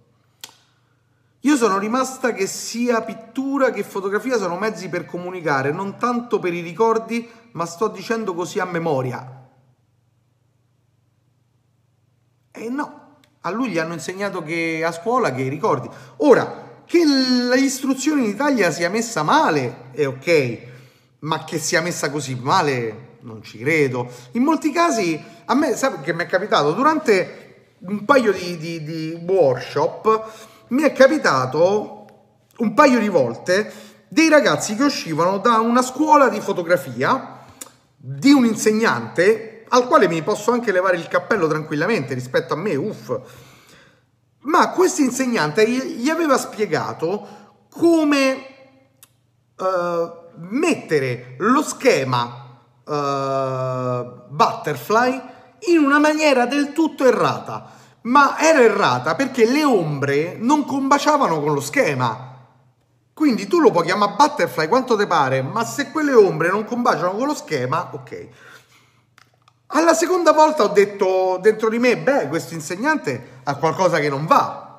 [1.40, 6.54] Io sono rimasta che sia pittura che fotografia sono mezzi per comunicare, non tanto per
[6.54, 9.48] i ricordi, ma sto dicendo così a memoria.
[12.52, 15.90] E no, a lui gli hanno insegnato che a scuola che i ricordi.
[16.18, 20.58] Ora, che l'istruzione in Italia sia messa male è ok,
[21.20, 24.10] ma che sia messa così male non ci credo.
[24.32, 26.72] In molti casi, a me, sai che mi è capitato?
[26.72, 30.30] Durante un paio di, di, di workshop
[30.68, 32.06] mi è capitato
[32.58, 33.72] un paio di volte
[34.08, 37.40] dei ragazzi che uscivano da una scuola di fotografia
[37.96, 42.74] di un insegnante al quale mi posso anche levare il cappello tranquillamente rispetto a me,
[42.74, 43.18] uff.
[44.40, 47.26] Ma questo insegnante gli aveva spiegato
[47.70, 48.46] come
[49.56, 52.41] uh, mettere lo schema
[52.84, 55.22] uh, Butterfly
[55.68, 57.70] in una maniera del tutto errata.
[58.02, 62.30] Ma era errata perché le ombre non combaciavano con lo schema.
[63.14, 67.12] Quindi tu lo puoi chiamare Butterfly quanto ti pare, ma se quelle ombre non combaciano
[67.12, 68.28] con lo schema, ok.
[69.74, 74.26] Alla seconda volta ho detto dentro di me, beh, questo insegnante ha qualcosa che non
[74.26, 74.71] va.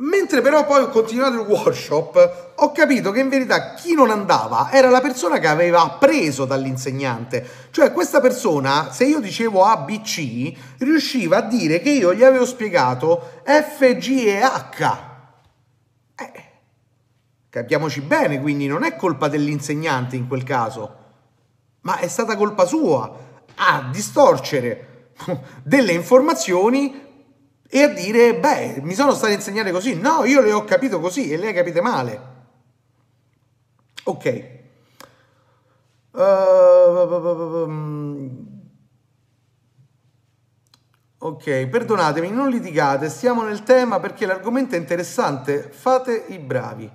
[0.00, 4.70] Mentre però poi ho continuato il workshop, ho capito che in verità chi non andava
[4.70, 7.44] era la persona che aveva appreso dall'insegnante.
[7.72, 12.22] Cioè questa persona, se io dicevo A, B, C, riusciva a dire che io gli
[12.22, 14.98] avevo spiegato F, G e H.
[16.14, 16.44] Eh,
[17.50, 20.96] capiamoci bene, quindi non è colpa dell'insegnante in quel caso,
[21.80, 23.26] ma è stata colpa sua
[23.56, 25.10] a distorcere
[25.64, 27.06] delle informazioni
[27.70, 29.94] e a dire, beh, mi sono stato a insegnare così.
[29.94, 32.36] No, io le ho capito così e le hai capite male.
[34.04, 34.56] Ok.
[36.12, 36.20] Uh,
[41.18, 46.90] ok, perdonatemi, non litigate, stiamo nel tema perché l'argomento è interessante, fate i bravi.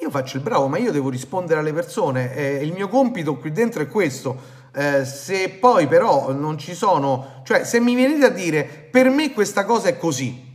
[0.00, 3.52] Io faccio il bravo, ma io devo rispondere alle persone, eh, il mio compito qui
[3.52, 8.30] dentro è questo eh, se poi però non ci sono, cioè se mi venite a
[8.30, 10.50] dire per me questa cosa è così,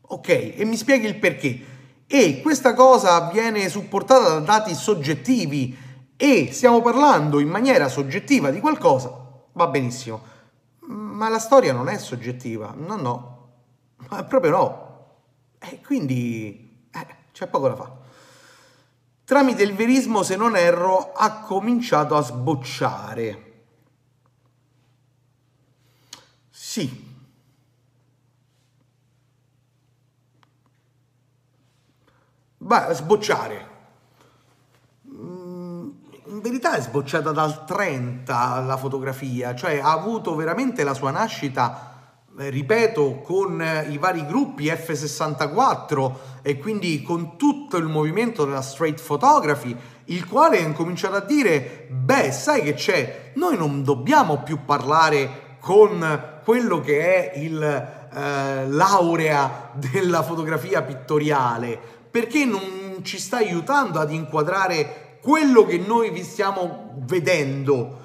[0.00, 5.76] ok, e mi spieghi il perché, e questa cosa viene supportata da dati soggettivi
[6.16, 9.12] e stiamo parlando in maniera soggettiva di qualcosa,
[9.52, 10.20] va benissimo,
[10.80, 13.48] ma la storia non è soggettiva, no, no,
[14.08, 14.86] ma proprio no,
[15.58, 17.96] e quindi eh, c'è poco da fare.
[19.24, 23.47] Tramite il verismo, se non erro, ha cominciato a sbocciare.
[26.68, 26.86] Sì.
[32.58, 33.68] Beh, sbocciare.
[35.10, 35.88] Mm,
[36.26, 42.18] in verità è sbocciata dal 30 la fotografia, cioè ha avuto veramente la sua nascita,
[42.38, 49.00] eh, ripeto, con i vari gruppi F64 e quindi con tutto il movimento della straight
[49.02, 54.66] photography, il quale ha incominciato a dire, beh, sai che c'è, noi non dobbiamo più
[54.66, 61.78] parlare con quello che è il eh, laurea della fotografia pittoriale,
[62.10, 67.98] perché non ci sta aiutando ad inquadrare quello che noi vi stiamo vedendo.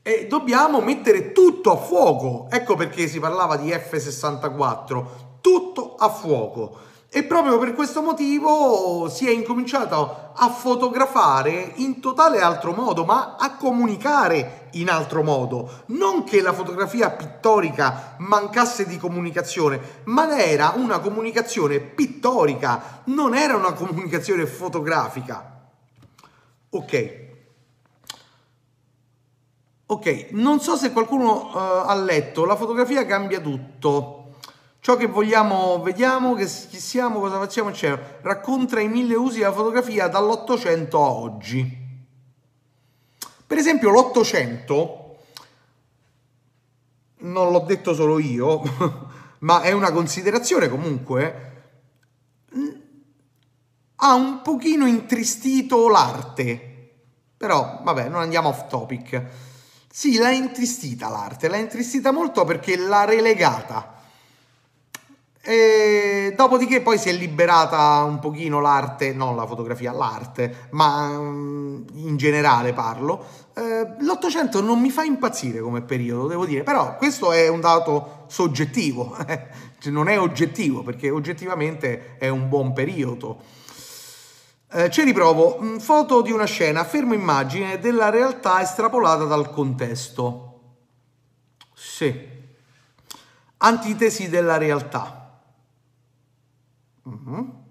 [0.00, 2.46] E dobbiamo mettere tutto a fuoco.
[2.50, 5.04] Ecco perché si parlava di F64.
[5.42, 6.78] tutto a fuoco.
[7.12, 13.34] E proprio per questo motivo si è incominciato a fotografare in totale altro modo, ma
[13.36, 15.82] a comunicare in altro modo.
[15.86, 23.56] Non che la fotografia pittorica mancasse di comunicazione, ma era una comunicazione pittorica, non era
[23.56, 25.68] una comunicazione fotografica.
[26.70, 27.28] Ok.
[29.86, 34.19] Ok, non so se qualcuno uh, ha letto, la fotografia cambia tutto.
[34.82, 38.18] Ciò che vogliamo, vediamo, che chi siamo, cosa facciamo, eccetera.
[38.22, 41.78] Racconta i mille usi della fotografia dall'Ottocento a oggi.
[43.46, 45.18] Per esempio l'Ottocento,
[47.18, 48.62] non l'ho detto solo io,
[49.40, 51.48] ma è una considerazione comunque,
[53.96, 56.68] ha un pochino intristito l'arte.
[57.36, 59.24] Però, vabbè, non andiamo off topic.
[59.90, 63.98] Sì, l'ha intristita l'arte, l'ha intristita molto perché l'ha relegata
[65.42, 71.82] e dopodiché poi si è liberata un pochino l'arte, non la fotografia, l'arte, ma mm,
[71.94, 73.24] in generale parlo.
[73.54, 78.24] Eh, L'Ottocento non mi fa impazzire come periodo, devo dire, però questo è un dato
[78.28, 79.16] soggettivo,
[79.80, 83.40] cioè non è oggettivo, perché oggettivamente è un buon periodo.
[84.72, 90.60] Eh, ci riprovo, mm, foto di una scena, fermo immagine della realtà estrapolata dal contesto.
[91.74, 92.28] Sì.
[93.56, 95.19] Antitesi della realtà.
[97.10, 97.64] Uh-huh.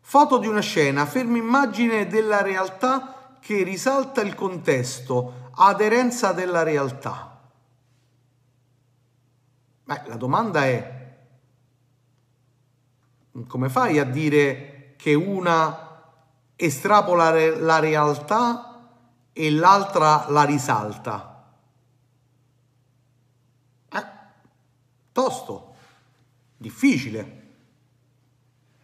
[0.00, 7.40] Foto di una scena, ferma immagine della realtà che risalta il contesto, aderenza della realtà.
[9.84, 11.16] Beh, la domanda è,
[13.46, 16.04] come fai a dire che una
[16.56, 18.90] estrapola la realtà
[19.32, 21.44] e l'altra la risalta?
[23.88, 24.06] Eh,
[25.12, 25.74] tosto,
[26.56, 27.41] difficile.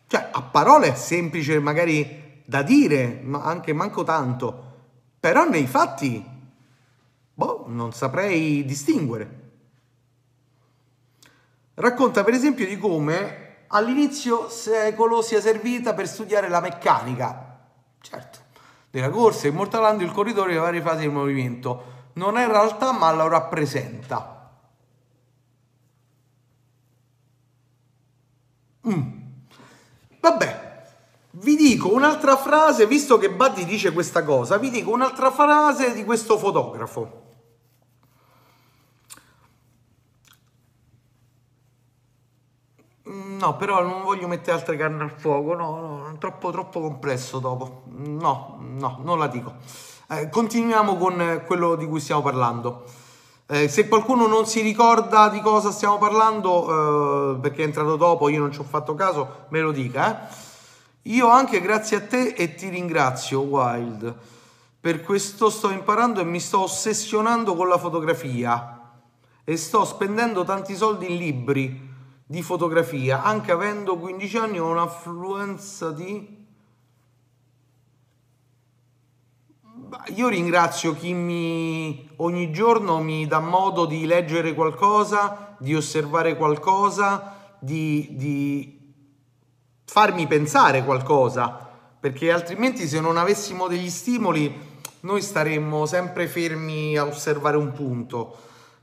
[0.08, 4.64] Cioè, a parole è semplice magari da dire, ma anche manco tanto,
[5.20, 6.24] però nei fatti,
[7.34, 9.40] boh, non saprei distinguere.
[11.74, 17.58] Racconta per esempio di come all'inizio secolo sia servita per studiare la meccanica,
[18.00, 18.38] certo,
[18.90, 21.96] della corsa, immortalando il corridore e le varie fasi del movimento.
[22.14, 24.52] Non è realtà, ma lo rappresenta.
[28.88, 29.17] Mm.
[30.20, 30.68] Vabbè,
[31.32, 36.04] vi dico un'altra frase, visto che Buddy dice questa cosa, vi dico un'altra frase di
[36.04, 37.26] questo fotografo.
[43.08, 47.38] Mm, no, però non voglio mettere altre carne al fuoco, no, no, troppo, troppo complesso
[47.38, 47.82] dopo.
[47.86, 49.54] No, no, non la dico.
[50.10, 52.84] Eh, continuiamo con quello di cui stiamo parlando.
[53.50, 58.28] Eh, se qualcuno non si ricorda di cosa stiamo parlando, eh, perché è entrato dopo,
[58.28, 60.28] io non ci ho fatto caso, me lo dica.
[60.28, 60.34] Eh.
[61.04, 64.14] Io anche grazie a te e ti ringrazio, Wild.
[64.78, 68.80] Per questo sto imparando e mi sto ossessionando con la fotografia
[69.44, 71.88] e sto spendendo tanti soldi in libri
[72.26, 76.37] di fotografia, anche avendo 15 anni ho un'affluenza di
[80.14, 87.54] Io ringrazio chi mi, ogni giorno mi dà modo di leggere qualcosa, di osservare qualcosa,
[87.58, 88.92] di, di
[89.86, 94.54] farmi pensare qualcosa, perché altrimenti se non avessimo degli stimoli
[95.00, 98.36] noi staremmo sempre fermi a osservare un punto.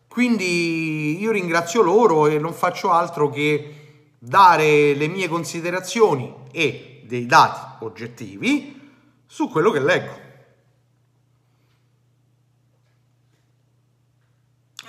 [0.08, 7.28] Quindi io ringrazio loro e non faccio altro che dare le mie considerazioni e dei
[7.28, 8.94] dati oggettivi
[9.28, 10.25] su quello che leggo.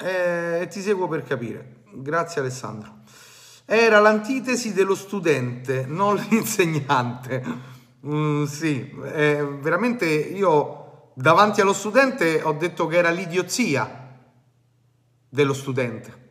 [0.00, 1.82] Eh, ti seguo per capire.
[1.92, 2.98] Grazie Alessandro.
[3.64, 7.42] Era l'antitesi dello studente, non l'insegnante.
[8.06, 14.18] Mm, sì, eh, veramente io davanti allo studente ho detto che era l'idiozia
[15.28, 16.24] dello studente.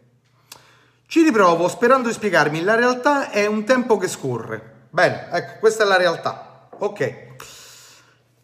[1.07, 2.61] Ci riprovo sperando di spiegarmi.
[2.61, 4.87] La realtà è un tempo che scorre.
[4.89, 6.69] Bene, ecco, questa è la realtà.
[6.77, 7.35] Ok.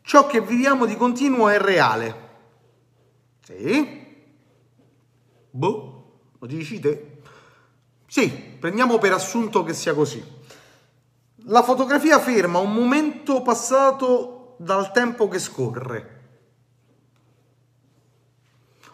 [0.01, 2.29] Ciò che viviamo di continuo è reale.
[3.43, 4.00] Sì.
[5.51, 7.19] Boh, lo dici te?
[8.07, 10.23] Sì, prendiamo per assunto che sia così.
[11.45, 16.19] La fotografia ferma un momento passato dal tempo che scorre.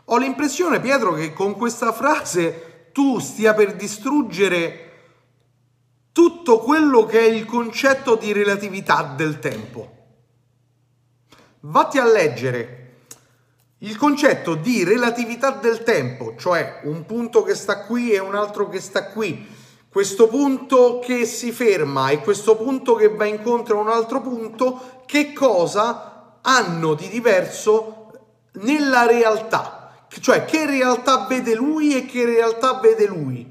[0.06, 4.84] Ho l'impressione, Pietro, che con questa frase tu stia per distruggere
[6.12, 9.96] tutto quello che è il concetto di relatività del tempo.
[11.60, 12.87] Vatti a leggere
[13.80, 18.70] il concetto di relatività del tempo, cioè un punto che sta qui e un altro
[18.70, 19.48] che sta qui,
[19.88, 25.02] questo punto che si ferma e questo punto che va incontro a un altro punto,
[25.06, 28.12] che cosa hanno di diverso
[28.54, 30.06] nella realtà?
[30.10, 33.48] Cioè che realtà vede lui e che realtà vede lui?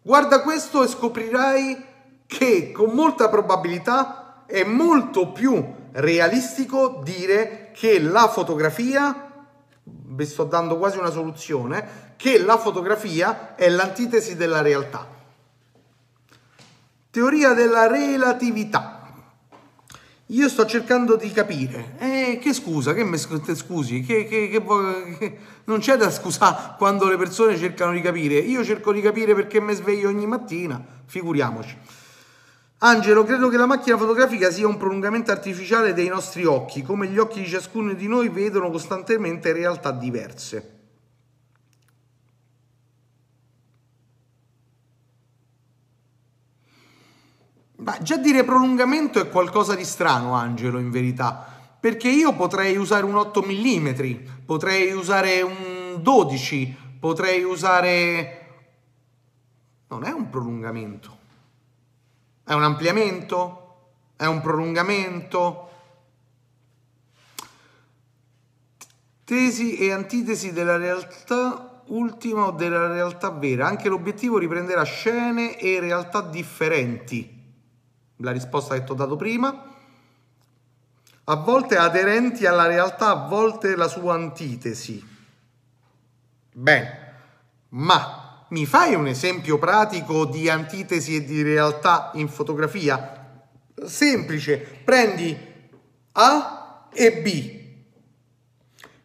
[0.00, 1.84] Guarda questo e scoprirai
[2.26, 9.25] che con molta probabilità è molto più realistico dire che la fotografia,
[10.16, 15.06] vi sto dando quasi una soluzione, che la fotografia è l'antitesi della realtà.
[17.10, 18.96] Teoria della relatività.
[20.30, 21.94] Io sto cercando di capire.
[21.98, 24.00] Eh, che scusa, che mi scusi?
[24.00, 28.38] Che, che, che, che, non c'è da scusare quando le persone cercano di capire.
[28.38, 31.76] Io cerco di capire perché mi sveglio ogni mattina, figuriamoci.
[32.78, 37.16] Angelo, credo che la macchina fotografica sia un prolungamento artificiale dei nostri occhi, come gli
[37.16, 40.74] occhi di ciascuno di noi vedono costantemente realtà diverse.
[47.76, 51.46] Ma già dire prolungamento è qualcosa di strano, Angelo, in verità.
[51.80, 53.88] Perché io potrei usare un 8 mm,
[54.44, 58.40] potrei usare un 12, potrei usare...
[59.88, 61.15] Non è un prolungamento.
[62.46, 63.62] È un ampliamento?
[64.14, 65.70] È un prolungamento?
[69.24, 73.66] Tesi e antitesi della realtà ultima o della realtà vera.
[73.66, 77.34] Anche l'obiettivo riprenderà scene e realtà differenti
[78.18, 79.74] la risposta che ti ho dato prima,
[81.24, 85.04] a volte aderenti alla realtà, a volte la sua antitesi.
[86.52, 87.14] Bene,
[87.70, 88.15] ma
[88.48, 93.42] mi fai un esempio pratico di antitesi e di realtà in fotografia?
[93.84, 95.36] Semplice, prendi
[96.12, 97.64] A e B.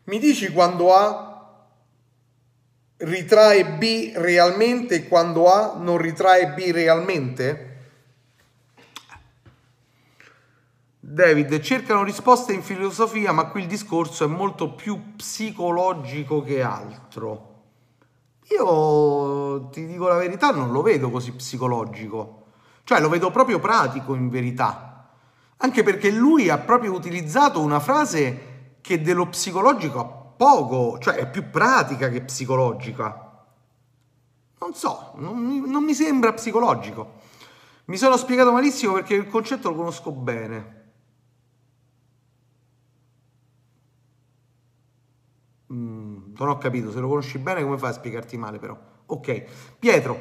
[0.04, 1.32] Mi dici quando A
[2.98, 7.70] ritrae B realmente e quando A non ritrae B realmente?
[11.00, 17.51] David, cercano risposte in filosofia, ma qui il discorso è molto più psicologico che altro.
[18.52, 22.46] Io ti dico la verità, non lo vedo così psicologico,
[22.84, 25.10] cioè lo vedo proprio pratico in verità,
[25.58, 31.30] anche perché lui ha proprio utilizzato una frase che dello psicologico ha poco, cioè è
[31.30, 33.30] più pratica che psicologica.
[34.60, 37.20] Non so, non non mi sembra psicologico.
[37.86, 40.81] Mi sono spiegato malissimo perché il concetto lo conosco bene.
[46.44, 48.78] Non ho capito, se lo conosci bene come fai a spiegarti male però?
[49.08, 49.44] Ok,
[49.80, 50.20] Pietro,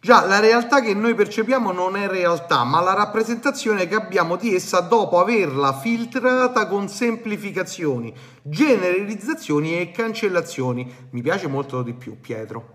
[0.00, 4.54] già la realtà che noi percepiamo non è realtà, ma la rappresentazione che abbiamo di
[4.54, 11.08] essa dopo averla filtrata con semplificazioni, generalizzazioni e cancellazioni.
[11.10, 12.74] Mi piace molto di più, Pietro.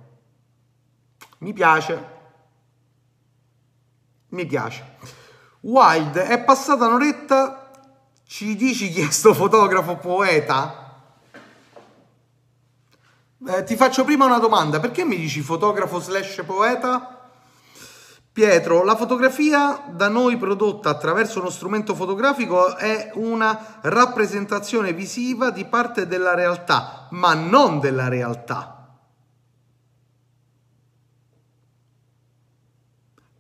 [1.39, 2.19] Mi piace.
[4.29, 4.97] Mi piace.
[5.61, 7.71] Wild, è passata un'oretta,
[8.25, 10.80] ci dici chi è sto fotografo poeta?
[13.47, 17.31] Eh, ti faccio prima una domanda, perché mi dici fotografo slash poeta?
[18.31, 25.65] Pietro, la fotografia da noi prodotta attraverso uno strumento fotografico è una rappresentazione visiva di
[25.65, 28.99] parte della realtà, ma non della realtà.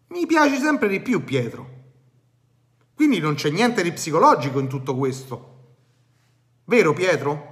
[0.07, 1.69] Mi piace sempre di più, Pietro.
[2.95, 5.75] Quindi non c'è niente di psicologico in tutto questo.
[6.65, 7.50] Vero, Pietro?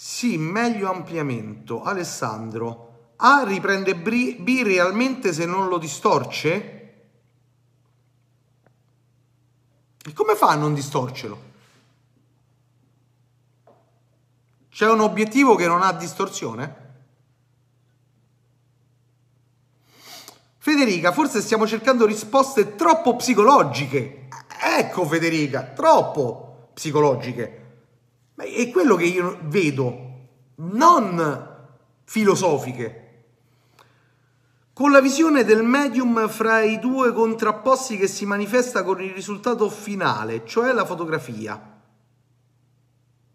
[0.00, 1.82] Sì, meglio ampliamento.
[1.82, 7.08] Alessandro, A riprende B realmente se non lo distorce?
[10.04, 11.42] E come fa a non distorcerlo?
[14.70, 16.76] C'è un obiettivo che non ha distorsione?
[20.58, 24.28] Federica, forse stiamo cercando risposte troppo psicologiche.
[24.78, 27.67] Ecco Federica, troppo psicologiche.
[28.44, 31.56] È quello che io vedo, non
[32.04, 33.04] filosofiche.
[34.72, 39.68] Con la visione del medium fra i due contrapposti che si manifesta con il risultato
[39.68, 41.80] finale, cioè la fotografia.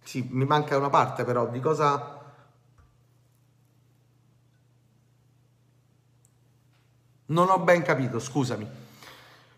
[0.01, 2.21] Sì, mi manca una parte però, di cosa...
[7.25, 8.65] Non ho ben capito, scusami.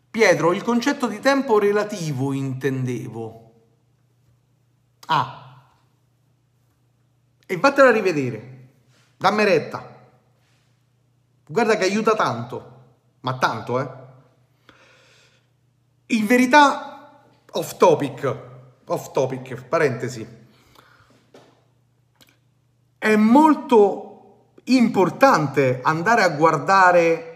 [0.10, 3.45] Pietro, il concetto di tempo relativo intendevo.
[5.06, 5.66] Ah.
[7.46, 8.68] E vattela a rivedere.
[9.18, 9.94] Dammi retta.
[11.48, 12.74] Guarda che aiuta tanto.
[13.22, 14.04] Ma tanto, eh.
[16.08, 18.38] In verità, off topic,
[18.86, 20.44] off topic, parentesi,
[22.98, 27.32] è molto importante andare a guardare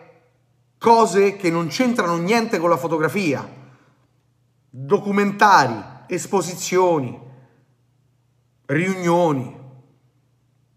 [0.77, 3.47] cose che non c'entrano niente con la fotografia,
[4.69, 7.19] documentari, esposizioni,
[8.69, 9.57] riunioni,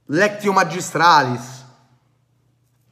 [0.07, 1.67] lectio magistralis,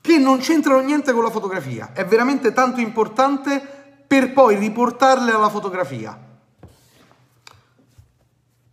[0.00, 1.92] che non c'entrano niente con la fotografia.
[1.92, 3.60] È veramente tanto importante
[4.06, 6.18] per poi riportarle alla fotografia.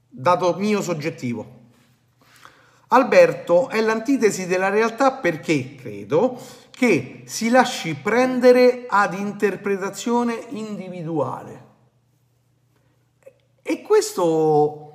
[0.10, 1.56] Dato mio soggettivo.
[2.90, 6.40] Alberto è l'antitesi della realtà perché, credo,
[6.72, 11.66] che si lasci prendere ad interpretazione individuale.
[13.62, 14.87] E questo,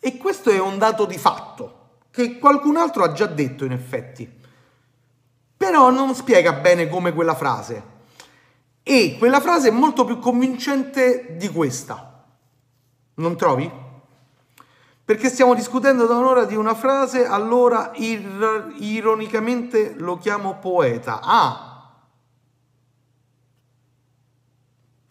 [0.00, 4.30] e questo è un dato di fatto, che qualcun altro ha già detto in effetti.
[5.56, 7.96] Però non spiega bene come quella frase.
[8.82, 12.24] E quella frase è molto più convincente di questa.
[13.14, 13.86] Non trovi?
[15.08, 21.20] perché stiamo discutendo da un'ora di una frase, allora ir- ironicamente lo chiamo poeta.
[21.22, 21.94] Ah!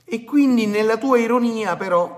[0.05, 2.16] E quindi nella tua ironia però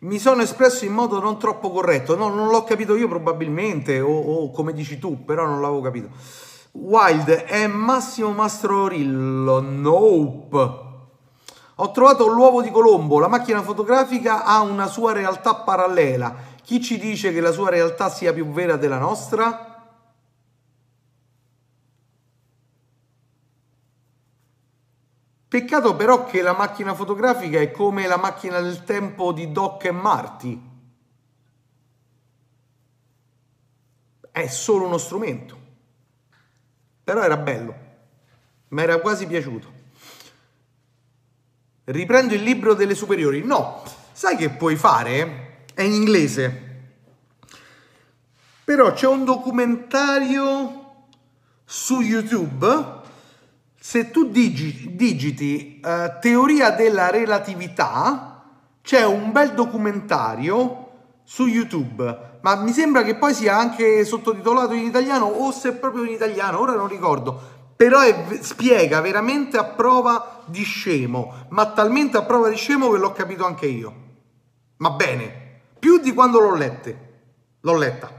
[0.00, 4.08] mi sono espresso in modo non troppo corretto, no, non l'ho capito io probabilmente, o,
[4.10, 6.08] o come dici tu, però non l'avevo capito.
[6.72, 10.86] Wild è Massimo Mastrorillo, nope.
[11.80, 16.34] Ho trovato l'uovo di Colombo, la macchina fotografica ha una sua realtà parallela.
[16.62, 19.67] Chi ci dice che la sua realtà sia più vera della nostra?
[25.48, 29.90] Peccato però che la macchina fotografica è come la macchina del tempo di Doc e
[29.90, 30.62] Marty.
[34.30, 35.56] È solo uno strumento.
[37.02, 37.86] Però era bello.
[38.68, 39.78] Mi era quasi piaciuto
[41.88, 43.42] riprendo il libro delle superiori.
[43.44, 45.64] No, sai che puoi fare?
[45.74, 46.66] È in inglese.
[48.64, 51.06] Però c'è un documentario
[51.64, 52.97] su YouTube.
[53.88, 58.44] Se tu digiti, digiti uh, teoria della relatività,
[58.82, 60.90] c'è un bel documentario
[61.24, 62.38] su YouTube.
[62.42, 66.60] Ma mi sembra che poi sia anche sottotitolato in italiano o se proprio in italiano,
[66.60, 72.50] ora non ricordo però è, spiega veramente a prova di scemo, ma talmente a prova
[72.50, 73.94] di scemo che l'ho capito anche io.
[74.78, 77.20] Ma bene, più di quando l'ho lette,
[77.60, 78.17] l'ho letta.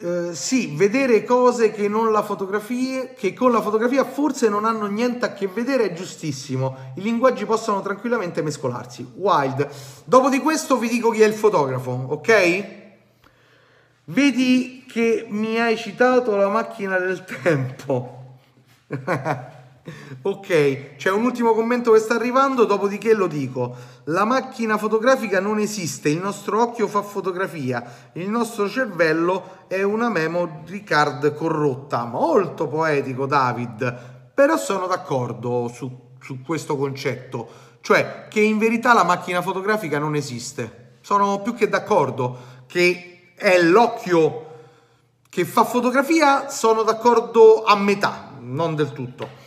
[0.00, 1.90] Uh, sì, vedere cose che,
[3.16, 6.92] che con la fotografia forse non hanno niente a che vedere è giustissimo.
[6.94, 9.04] I linguaggi possono tranquillamente mescolarsi.
[9.16, 9.68] Wild.
[10.04, 12.64] Dopo di questo vi dico chi è il fotografo, ok?
[14.04, 18.38] Vedi che mi hai citato la macchina del tempo.
[20.22, 23.74] ok, c'è un ultimo commento che sta arrivando, dopodiché lo dico.
[24.04, 30.08] La macchina fotografica non esiste, il nostro occhio fa fotografia, il nostro cervello è una
[30.08, 32.04] memory card corrotta.
[32.04, 37.48] Molto poetico, David, però sono d'accordo su, su questo concetto,
[37.80, 40.96] cioè che in verità la macchina fotografica non esiste.
[41.00, 44.46] Sono più che d'accordo che è l'occhio
[45.28, 49.37] che fa fotografia, sono d'accordo a metà, non del tutto.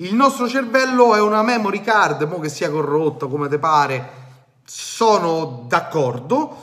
[0.00, 4.10] Il nostro cervello è una memory card, mo che sia corrotto come te pare,
[4.62, 6.54] sono d'accordo,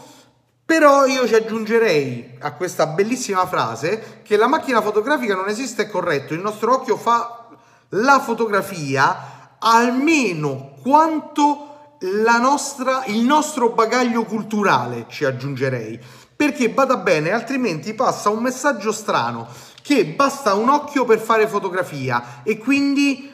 [0.63, 5.89] però io ci aggiungerei a questa bellissima frase che la macchina fotografica non esiste è
[5.89, 7.47] corretto, il nostro occhio fa
[7.89, 11.95] la fotografia almeno quanto
[12.39, 15.99] nostra, il nostro bagaglio culturale, ci aggiungerei.
[16.35, 19.47] Perché bada bene, altrimenti passa un messaggio strano
[19.83, 23.31] che basta un occhio per fare fotografia e quindi,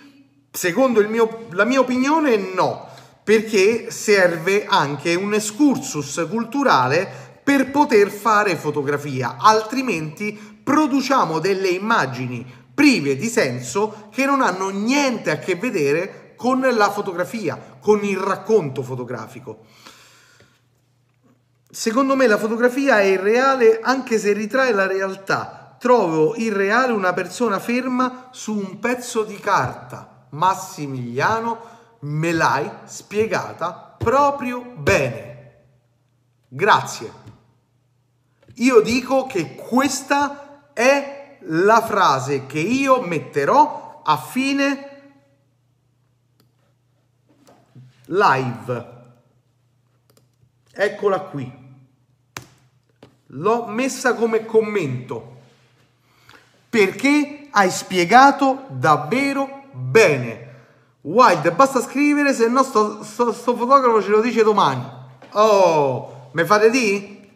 [0.52, 2.88] secondo mio, la mia opinione, no,
[3.24, 13.16] perché serve anche un excursus culturale per poter fare fotografia, altrimenti produciamo delle immagini prive
[13.16, 18.82] di senso che non hanno niente a che vedere con la fotografia, con il racconto
[18.82, 19.66] fotografico.
[21.70, 25.59] Secondo me la fotografia è irreale anche se ritrae la realtà.
[25.80, 30.28] Trovo irreale una persona ferma su un pezzo di carta.
[30.32, 31.58] Massimiliano,
[32.02, 35.64] me l'hai spiegata proprio bene.
[36.50, 37.12] Grazie.
[38.56, 45.14] Io dico che questa è la frase che io metterò a fine
[48.08, 48.98] live.
[50.74, 51.68] Eccola qui.
[53.28, 55.38] L'ho messa come commento
[56.70, 60.48] perché hai spiegato davvero bene.
[61.02, 64.84] Wild, basta scrivere, se no sto, sto, sto fotografo ce lo dice domani.
[65.32, 67.30] Oh, me fate di?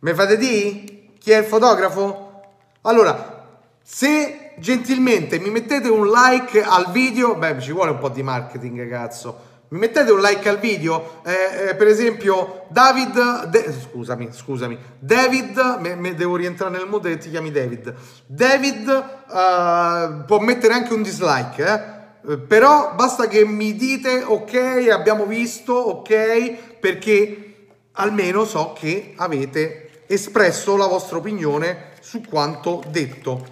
[0.00, 1.14] Mi fate di?
[1.18, 2.42] Chi è il fotografo?
[2.82, 3.46] Allora,
[3.82, 8.88] se gentilmente mi mettete un like al video, beh, ci vuole un po' di marketing,
[8.88, 9.47] cazzo.
[9.70, 11.20] Mettete un like al video?
[11.24, 17.04] Eh, eh, per esempio, David, De, scusami, scusami, David, me, me devo rientrare nel mood
[17.04, 17.94] e ti chiami David.
[18.26, 22.32] David uh, può mettere anche un dislike, eh?
[22.32, 22.38] eh?
[22.38, 30.78] però basta che mi dite ok, abbiamo visto, ok, perché almeno so che avete espresso
[30.78, 33.46] la vostra opinione su quanto detto.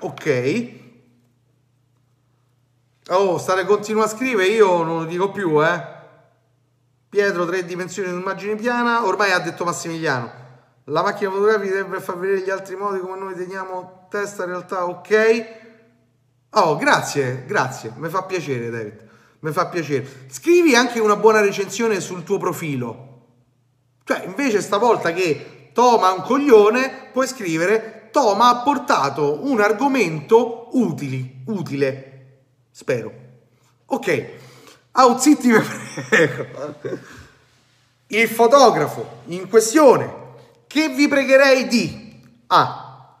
[0.00, 0.85] Ok.
[3.10, 5.94] Oh, state continua a scrivere, io non lo dico più, eh.
[7.08, 10.28] Pietro, tre dimensioni di immagine piana, ormai ha detto Massimiliano.
[10.86, 14.86] La macchina fotografica deve far vedere gli altri modi come noi teniamo testa, in realtà,
[14.86, 15.46] ok.
[16.50, 19.08] Oh, grazie, grazie, mi fa piacere David,
[19.38, 20.26] mi fa piacere.
[20.26, 23.04] Scrivi anche una buona recensione sul tuo profilo.
[24.02, 30.70] Cioè, invece stavolta che Toma è un coglione, puoi scrivere Toma ha portato un argomento
[30.72, 32.15] utili, utile
[32.76, 33.10] Spero.
[33.86, 34.32] Ok.
[34.92, 35.48] Out zitti,
[36.10, 36.46] prego.
[38.08, 40.14] Il fotografo in questione
[40.66, 43.16] che vi pregherei di A.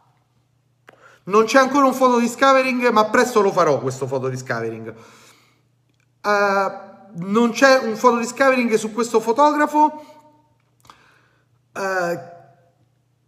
[1.24, 4.94] Non c'è ancora un foto discovering, ma presto lo farò questo foto discovering.
[6.22, 6.72] Uh,
[7.14, 10.04] non c'è un foto discovering su questo fotografo.
[11.72, 12.20] Uh,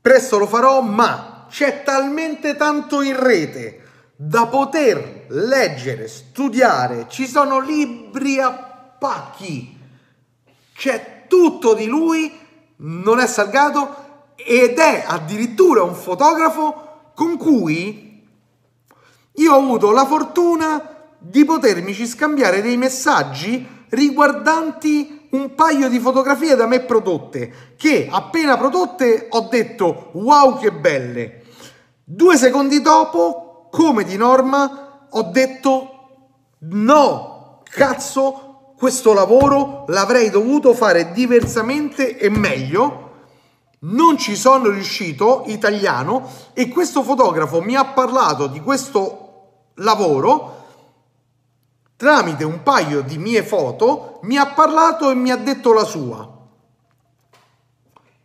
[0.02, 3.86] presto lo farò, ma c'è talmente tanto in rete
[4.20, 9.78] da poter leggere, studiare, ci sono libri a pacchi,
[10.74, 12.36] c'è tutto di lui,
[12.78, 18.26] non è Salgato ed è addirittura un fotografo con cui
[19.34, 26.56] io ho avuto la fortuna di potermici scambiare dei messaggi riguardanti un paio di fotografie
[26.56, 31.42] da me prodotte che appena prodotte ho detto wow che belle!
[32.02, 35.92] Due secondi dopo come di norma ho detto
[36.60, 43.06] no, cazzo, questo lavoro l'avrei dovuto fare diversamente e meglio.
[43.80, 49.24] Non ci sono riuscito, italiano, e questo fotografo mi ha parlato di questo
[49.74, 50.56] lavoro
[51.98, 56.28] tramite un paio di mie foto, mi ha parlato e mi ha detto la sua.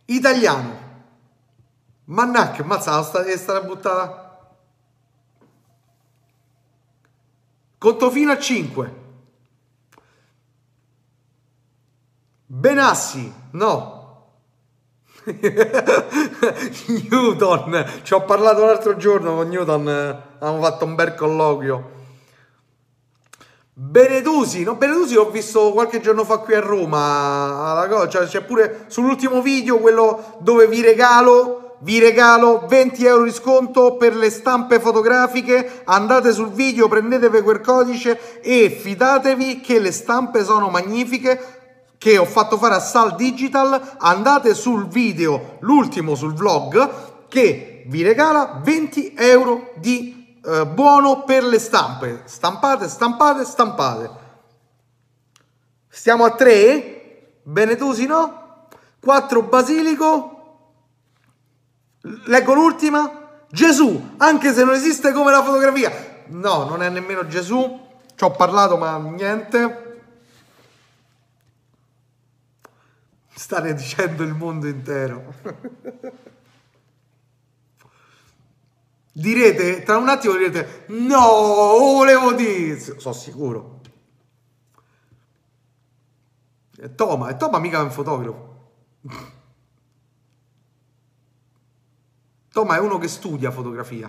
[0.06, 0.82] Italiano.
[2.04, 4.23] Mannacchia, mazza, sta, stata buttata.
[7.84, 8.94] Conto fino a 5.
[12.46, 14.30] Benassi, no.
[17.10, 21.90] Newton, ci ho parlato l'altro giorno con Newton, abbiamo fatto un bel colloquio.
[23.74, 24.76] Benedusi, no?
[24.76, 30.38] Benedusi l'ho visto qualche giorno fa qui a Roma, cioè, c'è pure sull'ultimo video quello
[30.38, 36.48] dove vi regalo vi regalo 20 euro di sconto per le stampe fotografiche, andate sul
[36.48, 41.62] video, prendetevi quel codice e fidatevi che le stampe sono magnifiche
[41.98, 48.02] che ho fatto fare a Sal Digital, andate sul video, l'ultimo sul vlog, che vi
[48.02, 52.22] regala 20 euro di eh, buono per le stampe.
[52.24, 54.10] Stampate, stampate, stampate.
[55.88, 57.40] Stiamo a 3?
[57.42, 58.68] Benetusi no?
[59.00, 60.33] 4 basilico,
[62.26, 63.22] Leggo l'ultima.
[63.50, 65.90] Gesù, anche se non esiste come la fotografia.
[66.28, 67.80] No, non è nemmeno Gesù.
[68.14, 70.02] Ci ho parlato, ma niente.
[73.34, 75.34] State dicendo il mondo intero.
[79.12, 83.80] direte, tra un attimo direte, no, volevo dire, sono sicuro.
[86.76, 88.52] E Toma, e Toma mica è un fotografo.
[92.54, 94.08] Toma è uno che studia fotografia.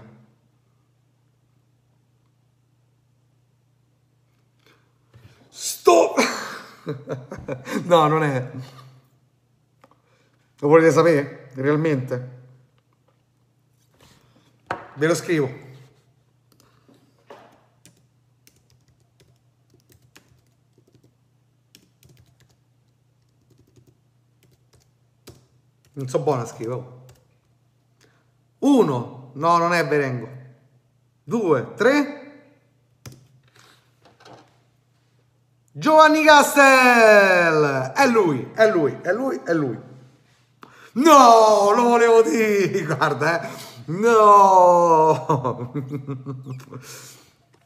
[5.50, 6.14] Sto...
[7.86, 8.52] no, non è...
[10.60, 11.50] Lo volete sapere?
[11.56, 12.44] Realmente?
[14.94, 15.52] Ve lo scrivo.
[25.94, 26.95] Non so buona scrivo.
[28.60, 30.30] Uno, no, non è Berengo.
[31.24, 32.22] Due, tre.
[35.72, 37.92] Giovanni Castel!
[37.94, 39.78] È lui, è lui, è lui, è lui.
[40.94, 43.50] No, lo volevo dire, guarda, eh.
[43.88, 45.74] No!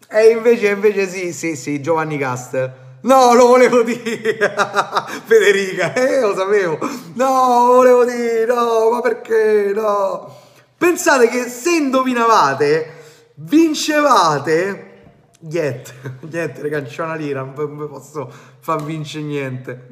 [0.10, 2.88] e invece, invece sì, sì, sì, Giovanni Castel.
[3.02, 4.56] No, lo volevo dire.
[5.26, 6.78] Federica, eh, lo sapevo.
[7.14, 8.46] No, lo volevo dire.
[8.46, 9.72] No, ma perché?
[9.74, 10.39] No.
[10.80, 14.86] Pensate che se indovinavate, vincevate.
[15.42, 15.94] Niente,
[16.32, 18.32] niente, raga, c'è una lira, non mi posso
[18.62, 19.88] far vincere niente.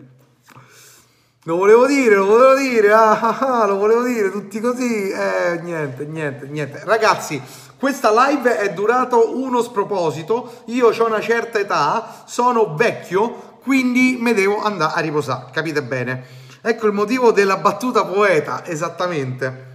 [1.43, 5.09] Lo volevo dire, lo volevo dire, ah, ah, ah, lo volevo dire, tutti così.
[5.09, 6.81] Eh, niente, niente, niente.
[6.85, 7.41] Ragazzi,
[7.77, 10.63] questa live è durato uno sproposito.
[10.67, 16.23] Io ho una certa età, sono vecchio, quindi mi devo andare a riposare, capite bene?
[16.61, 19.66] Ecco il motivo della battuta poeta, esattamente.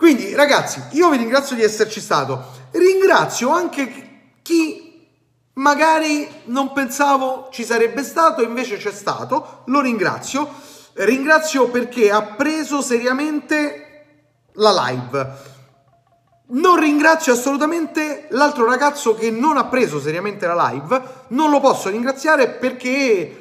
[0.00, 2.42] Quindi, ragazzi, io vi ringrazio di esserci stato.
[2.70, 5.06] Ringrazio anche chi
[5.56, 10.48] magari non pensavo ci sarebbe stato, invece c'è stato, lo ringrazio.
[10.94, 14.04] Ringrazio perché ha preso seriamente
[14.54, 15.32] la live.
[16.46, 21.90] Non ringrazio assolutamente l'altro ragazzo che non ha preso seriamente la live, non lo posso
[21.90, 23.39] ringraziare perché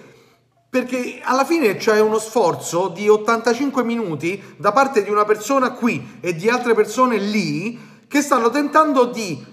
[0.70, 6.20] perché alla fine c'è uno sforzo di 85 minuti da parte di una persona qui
[6.22, 9.46] e di altre persone lì che stanno tentando di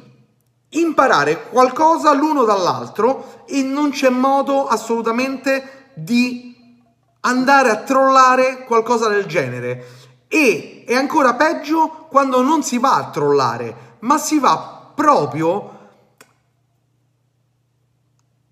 [0.70, 6.55] imparare qualcosa l'uno dall'altro e non c'è modo assolutamente di
[7.20, 9.86] andare a trollare qualcosa del genere.
[10.28, 15.74] E è ancora peggio quando non si va a trollare, ma si va proprio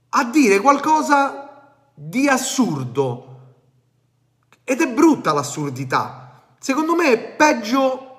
[0.08, 1.43] a dire qualcosa
[1.94, 3.30] di assurdo.
[4.64, 6.42] Ed è brutta l'assurdità.
[6.58, 8.10] Secondo me è peggio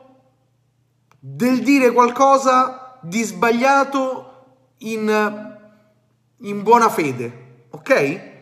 [1.19, 4.45] del dire qualcosa di sbagliato
[4.79, 5.57] in,
[6.37, 8.33] in buona fede, ok?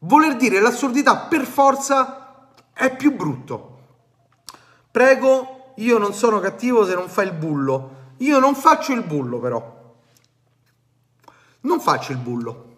[0.00, 3.78] Voler dire l'assurdità per forza è più brutto.
[4.90, 7.94] Prego, io non sono cattivo se non fai il bullo.
[8.18, 9.94] Io non faccio il bullo però.
[11.60, 12.75] Non faccio il bullo.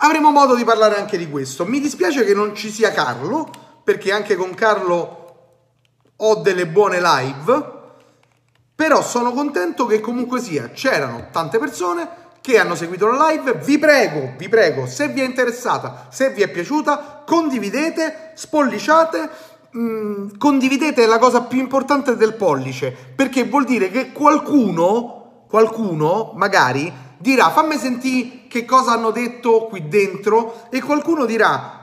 [0.00, 1.64] Avremo modo di parlare anche di questo.
[1.64, 3.50] Mi dispiace che non ci sia Carlo,
[3.84, 5.16] perché anche con Carlo
[6.16, 7.76] ho delle buone live
[8.78, 12.08] però sono contento che comunque sia, c'erano tante persone
[12.40, 13.54] che hanno seguito la live.
[13.54, 19.30] Vi prego, vi prego, se vi è interessata, se vi è piaciuta, condividete, spolliciate.
[19.72, 26.34] Mh, mm, condividete la cosa più importante del pollice perché vuol dire che qualcuno, qualcuno
[26.36, 31.78] magari dirà fammi sentire che cosa hanno detto qui dentro e qualcuno dirà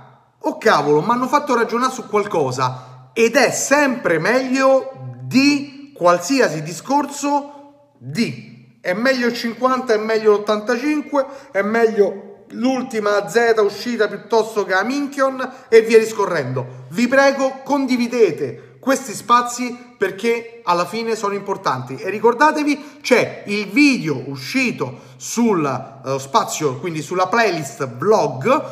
[0.48, 3.10] oh cavolo mi hanno fatto ragionare su qualcosa.
[3.14, 8.78] Ed è sempre meglio di qualsiasi discorso di.
[8.82, 14.84] È meglio il 50, è meglio l'85, è meglio l'ultima Z uscita piuttosto che la
[14.84, 16.86] Minchion e via discorrendo.
[16.90, 21.96] Vi prego, condividete questi spazi perché alla fine sono importanti.
[21.96, 25.64] E ricordatevi c'è il video uscito sul
[26.04, 28.64] uh, spazio, quindi sulla playlist vlog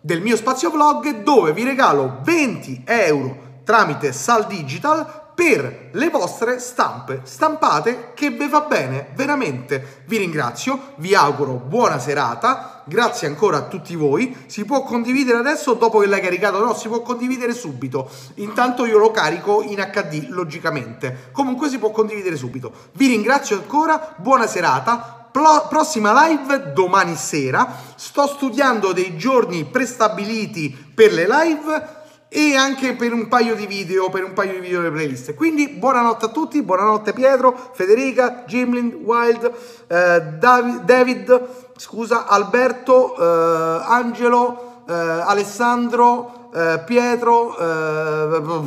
[0.00, 6.58] del mio spazio vlog dove vi regalo 20 euro tramite Sal Digital per le vostre
[6.58, 10.02] stampe stampate che vi va bene veramente.
[10.06, 14.36] Vi ringrazio vi auguro buona serata grazie ancora a tutti voi.
[14.46, 16.58] Si può condividere adesso dopo che l'hai caricato?
[16.58, 18.10] No si può condividere subito.
[18.36, 21.28] Intanto io lo carico in hd logicamente.
[21.30, 22.72] Comunque si può condividere subito.
[22.94, 25.28] Vi ringrazio ancora buona serata.
[25.30, 27.76] Prossima live domani sera.
[27.94, 31.97] Sto studiando dei giorni prestabiliti per le live
[32.28, 35.34] e anche per un paio di video, per un paio di video delle playlist.
[35.34, 39.50] Quindi buonanotte a tutti, buonanotte Pietro, Federica, Jimlin, Wild,
[39.86, 48.66] eh, David, David, scusa, Alberto, eh, Angelo, eh, Alessandro, eh, Pietro, eh,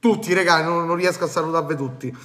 [0.00, 2.16] tutti ragazzi, non, non riesco a salutarvi tutti.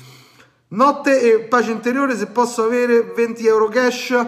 [0.70, 4.26] Notte e pace interiore, se posso avere 20 euro cash.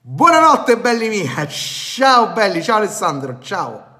[0.00, 3.93] Buonanotte belli miei, ciao belli, ciao Alessandro, ciao.